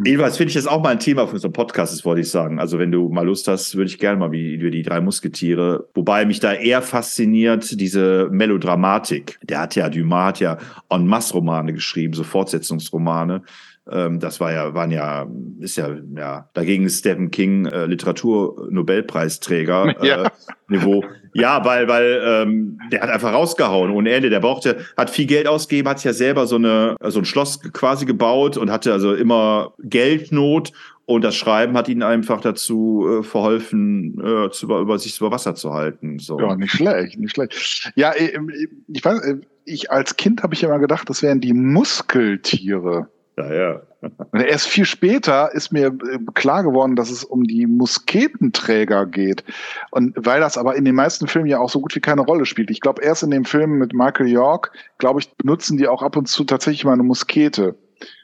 [0.04, 2.58] Jedenfalls finde ich das auch mal ein Thema für unseren Podcast, das wollte ich sagen.
[2.58, 5.88] Also wenn du mal Lust hast, würde ich gerne mal wie, wie die drei Musketiere,
[5.94, 9.38] wobei mich da eher fasziniert diese Melodramatik.
[9.42, 10.58] Der hat ja, Dumas hat ja
[10.90, 13.42] en masse Romane geschrieben, so Fortsetzungsromane.
[13.90, 15.26] Ähm, das war ja, waren ja,
[15.60, 20.24] ist ja, ja, dagegen ist Stephen King äh, Literatur-Nobelpreisträger Ja.
[20.24, 20.30] äh,
[20.68, 21.04] Niveau.
[21.34, 24.30] Ja, weil, weil ähm, der hat einfach rausgehauen ohne Ende.
[24.30, 27.60] Der brauchte, hat viel Geld ausgegeben, hat sich ja selber so eine, so ein Schloss
[27.72, 30.72] quasi gebaut und hatte also immer Geldnot.
[31.06, 35.30] Und das Schreiben hat ihn einfach dazu äh, verholfen, äh, zu, über, über sich über
[35.30, 36.18] Wasser zu halten.
[36.18, 36.40] So.
[36.40, 37.92] Ja, nicht schlecht, nicht schlecht.
[37.94, 38.32] Ja, äh,
[38.88, 43.08] ich weiß, äh, ich als Kind habe ich immer gedacht, das wären die Muskeltiere.
[43.36, 43.80] Ja, ja.
[44.32, 49.44] Erst viel später ist mir äh, klar geworden, dass es um die Musketenträger geht.
[49.90, 52.46] Und weil das aber in den meisten Filmen ja auch so gut wie keine Rolle
[52.46, 52.70] spielt.
[52.70, 56.16] Ich glaube, erst in dem Film mit Michael York, glaube ich, benutzen die auch ab
[56.16, 57.76] und zu tatsächlich mal eine Muskete.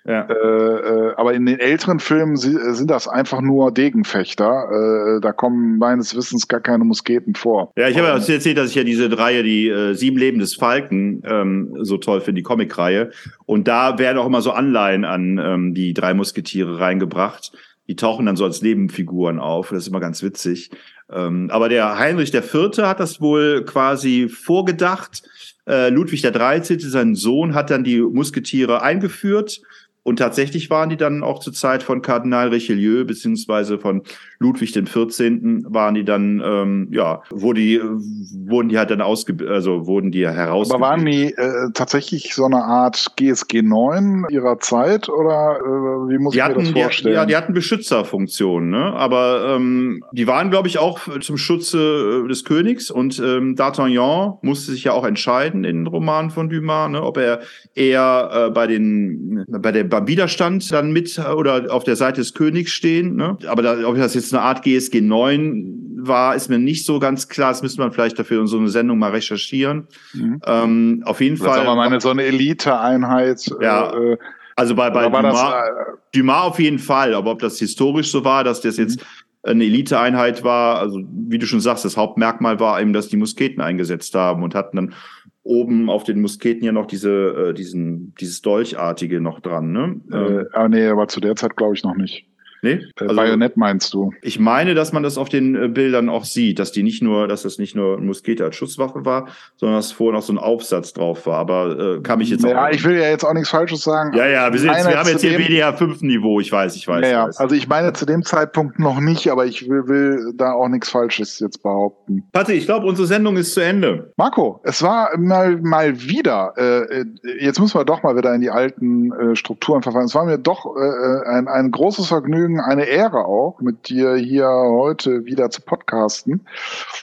[0.05, 0.23] Ja.
[0.23, 5.17] Äh, äh, aber in den älteren Filmen äh, sind das einfach nur Degenfechter.
[5.17, 7.73] Äh, da kommen meines Wissens gar keine Musketen vor.
[7.77, 10.55] Ja, ich habe ja erzählt, dass ich ja diese Reihe, die äh, Sieben Leben des
[10.55, 13.11] Falken, ähm, so toll finde, die Comicreihe.
[13.47, 17.53] Und da werden auch immer so Anleihen an ähm, die drei Musketiere reingebracht.
[17.87, 19.71] Die tauchen dann so als Nebenfiguren auf.
[19.71, 20.71] Das ist immer ganz witzig.
[21.13, 25.23] Ähm, aber der Heinrich der Vierte hat das wohl quasi vorgedacht.
[25.71, 29.63] Äh, Ludwig der 13., sein Sohn, hat dann die Musketiere eingeführt.
[30.03, 34.03] Und tatsächlich waren die dann auch zur Zeit von Kardinal Richelieu beziehungsweise von
[34.43, 35.67] Ludwig den 14.
[35.69, 40.27] waren die dann, ähm, ja, wurde die, wurden die halt dann ausge, also wurden die
[40.27, 40.71] heraus.
[40.71, 46.19] Aber waren die äh, tatsächlich so eine Art GSG 9 ihrer Zeit oder äh, wie
[46.19, 47.15] muss Die ich mir hatten, das die, vorstellen?
[47.15, 48.95] ja, die hatten Beschützerfunktionen, ne?
[48.95, 54.39] aber ähm, die waren, glaube ich, auch zum Schutze äh, des Königs und ähm, D'Artagnan
[54.41, 57.03] musste sich ja auch entscheiden in den Romanen von Dumas, ne?
[57.03, 57.41] ob er
[57.75, 62.23] eher äh, bei den bei der beim Widerstand dann mit äh, oder auf der Seite
[62.23, 63.17] des Königs stehen.
[63.17, 63.37] Ne?
[63.47, 67.29] Aber da, ob das jetzt eine Art GSG 9 war, ist mir nicht so ganz
[67.29, 67.51] klar.
[67.51, 69.87] Das müsste man vielleicht dafür in so eine Sendung mal recherchieren.
[70.15, 70.41] Mhm.
[70.47, 71.55] Ähm, auf jeden Oder Fall.
[71.59, 73.51] sagen wir mal eine, so eine Elite-Einheit.
[73.61, 74.17] Ja, äh,
[74.57, 78.11] also bei, bei war das, Dumas, äh, Dumas auf jeden Fall, aber ob das historisch
[78.11, 79.05] so war, dass das jetzt
[79.43, 83.63] eine Eliteeinheit war, also wie du schon sagst, das Hauptmerkmal war eben, dass die Musketen
[83.63, 84.95] eingesetzt haben und hatten dann
[85.43, 90.01] oben auf den Musketen ja noch diese, äh, diesen, dieses Dolchartige noch dran, ne?
[90.13, 92.27] Ähm, äh, ah, nee, aber zu der Zeit glaube ich noch nicht.
[92.63, 92.73] Nee?
[92.73, 94.13] Äh, Also, Bajonett meinst du?
[94.23, 97.29] ich meine, dass man das auf den äh, Bildern auch sieht, dass die nicht nur,
[97.29, 100.39] dass das nicht nur ein Muskete als Schusswaffe war, sondern dass vorher noch so ein
[100.39, 101.39] Aufsatz drauf war.
[101.39, 102.71] Aber äh, kann ich jetzt Ja, auch.
[102.71, 104.17] ich will ja jetzt auch nichts Falsches sagen.
[104.17, 106.87] ja, ja, wir, sind jetzt, wir haben jetzt hier WDR 5 Niveau, ich weiß, ich
[106.87, 107.03] weiß.
[107.05, 107.39] Ja, ja, weiß.
[107.39, 110.89] also ich meine zu dem Zeitpunkt noch nicht, aber ich will, will da auch nichts
[110.91, 112.25] Falsches jetzt behaupten.
[112.33, 114.13] Patrick, ich glaube, unsere Sendung ist zu Ende.
[114.17, 117.05] Marco, es war mal, mal wieder, äh, äh,
[117.41, 120.07] jetzt müssen wir doch mal wieder in die alten äh, Strukturen verfallen.
[120.07, 124.49] Es war mir doch äh, ein, ein großes Vergnügen, eine Ehre auch, mit dir hier
[124.49, 126.47] heute wieder zu podcasten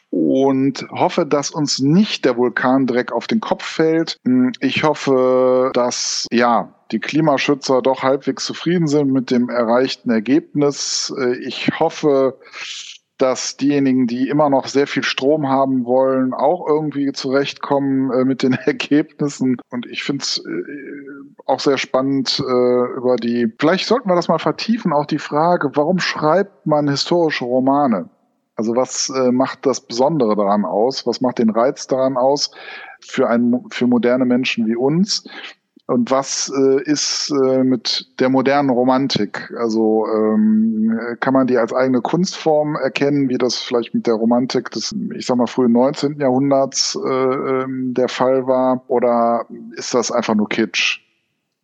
[0.10, 4.18] und hoffe, dass uns nicht der Vulkandreck auf den Kopf fällt.
[4.60, 11.14] Ich hoffe, dass, ja, die Klimaschützer doch halbwegs zufrieden sind mit dem erreichten Ergebnis.
[11.46, 12.40] Ich hoffe,
[13.18, 18.44] dass diejenigen, die immer noch sehr viel Strom haben wollen, auch irgendwie zurechtkommen äh, mit
[18.44, 19.58] den Ergebnissen.
[19.70, 24.28] Und ich finde es äh, auch sehr spannend äh, über die, vielleicht sollten wir das
[24.28, 28.10] mal vertiefen, auch die Frage, warum schreibt man historische Romane?
[28.56, 31.06] Also was äh, macht das Besondere daran aus?
[31.06, 32.52] Was macht den Reiz daran aus
[33.00, 35.28] für, ein, für moderne Menschen wie uns?
[35.88, 39.54] Und was äh, ist äh, mit der modernen Romantik?
[39.58, 44.70] Also ähm, kann man die als eigene Kunstform erkennen, wie das vielleicht mit der Romantik
[44.72, 46.20] des, ich sag mal, frühen 19.
[46.20, 48.84] Jahrhunderts äh, ähm, der Fall war?
[48.90, 49.46] Oder
[49.78, 51.07] ist das einfach nur Kitsch?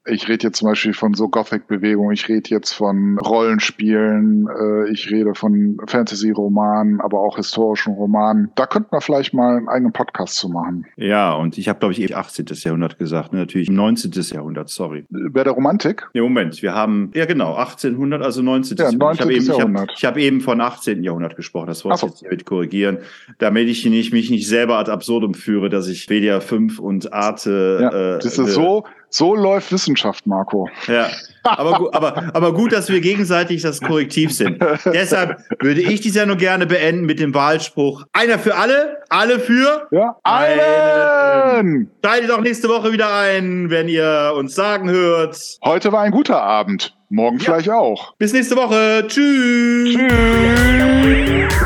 [0.05, 5.09] Ich rede jetzt zum Beispiel von so Gothic-Bewegung, ich rede jetzt von Rollenspielen, äh, ich
[5.09, 8.51] rede von Fantasy-Romanen, aber auch historischen Romanen.
[8.55, 10.85] Da könnten wir vielleicht mal einen eigenen Podcast zu machen.
[10.97, 12.47] Ja, und ich habe, glaube ich, 18.
[12.49, 13.31] Jahrhundert gesagt.
[13.31, 13.39] Ne?
[13.39, 14.11] Natürlich 19.
[14.33, 15.05] Jahrhundert, sorry.
[15.09, 16.09] Bei der Romantik?
[16.13, 18.77] Nee, Moment, wir haben, ja genau, 1800, also 19.
[18.77, 19.13] Ja, Jahrhundert.
[19.13, 19.61] Ich habe 19.
[19.61, 21.03] eben, hab, hab eben von 18.
[21.03, 22.07] Jahrhundert gesprochen, das wollte so.
[22.07, 22.97] ich jetzt hiermit korrigieren,
[23.37, 27.79] damit ich nicht, mich nicht selber ad absurdum führe, dass ich WDR 5 und Arte...
[27.81, 28.83] Ja, äh, das ist äh, so,
[29.13, 30.67] so läuft Wissenschaft, Marco.
[30.87, 31.07] Ja,
[31.43, 34.59] aber, aber, aber gut, dass wir gegenseitig das Korrektiv sind.
[34.85, 39.87] Deshalb würde ich die Sendung gerne beenden mit dem Wahlspruch, einer für alle, alle für...
[39.91, 41.91] Ja, allen!
[42.03, 45.37] Schaltet auch nächste Woche wieder ein, wenn ihr uns sagen hört.
[45.63, 46.95] Heute war ein guter Abend.
[47.09, 48.15] Morgen vielleicht auch.
[48.17, 49.05] Bis nächste Woche.
[49.07, 49.95] Tschüss.
[49.95, 51.62] Tschüss.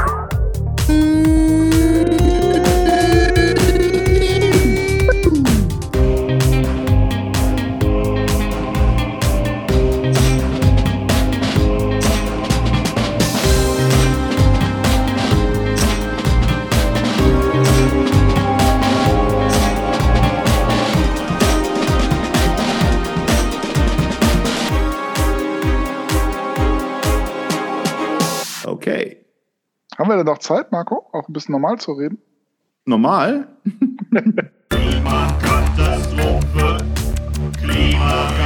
[30.08, 31.06] Haben wir denn noch Zeit, Marco?
[31.12, 32.18] Auch ein bisschen normal zu reden?
[32.86, 33.46] Normal?
[34.70, 36.78] Klimakatastrophe,
[37.60, 38.37] Klimawandel.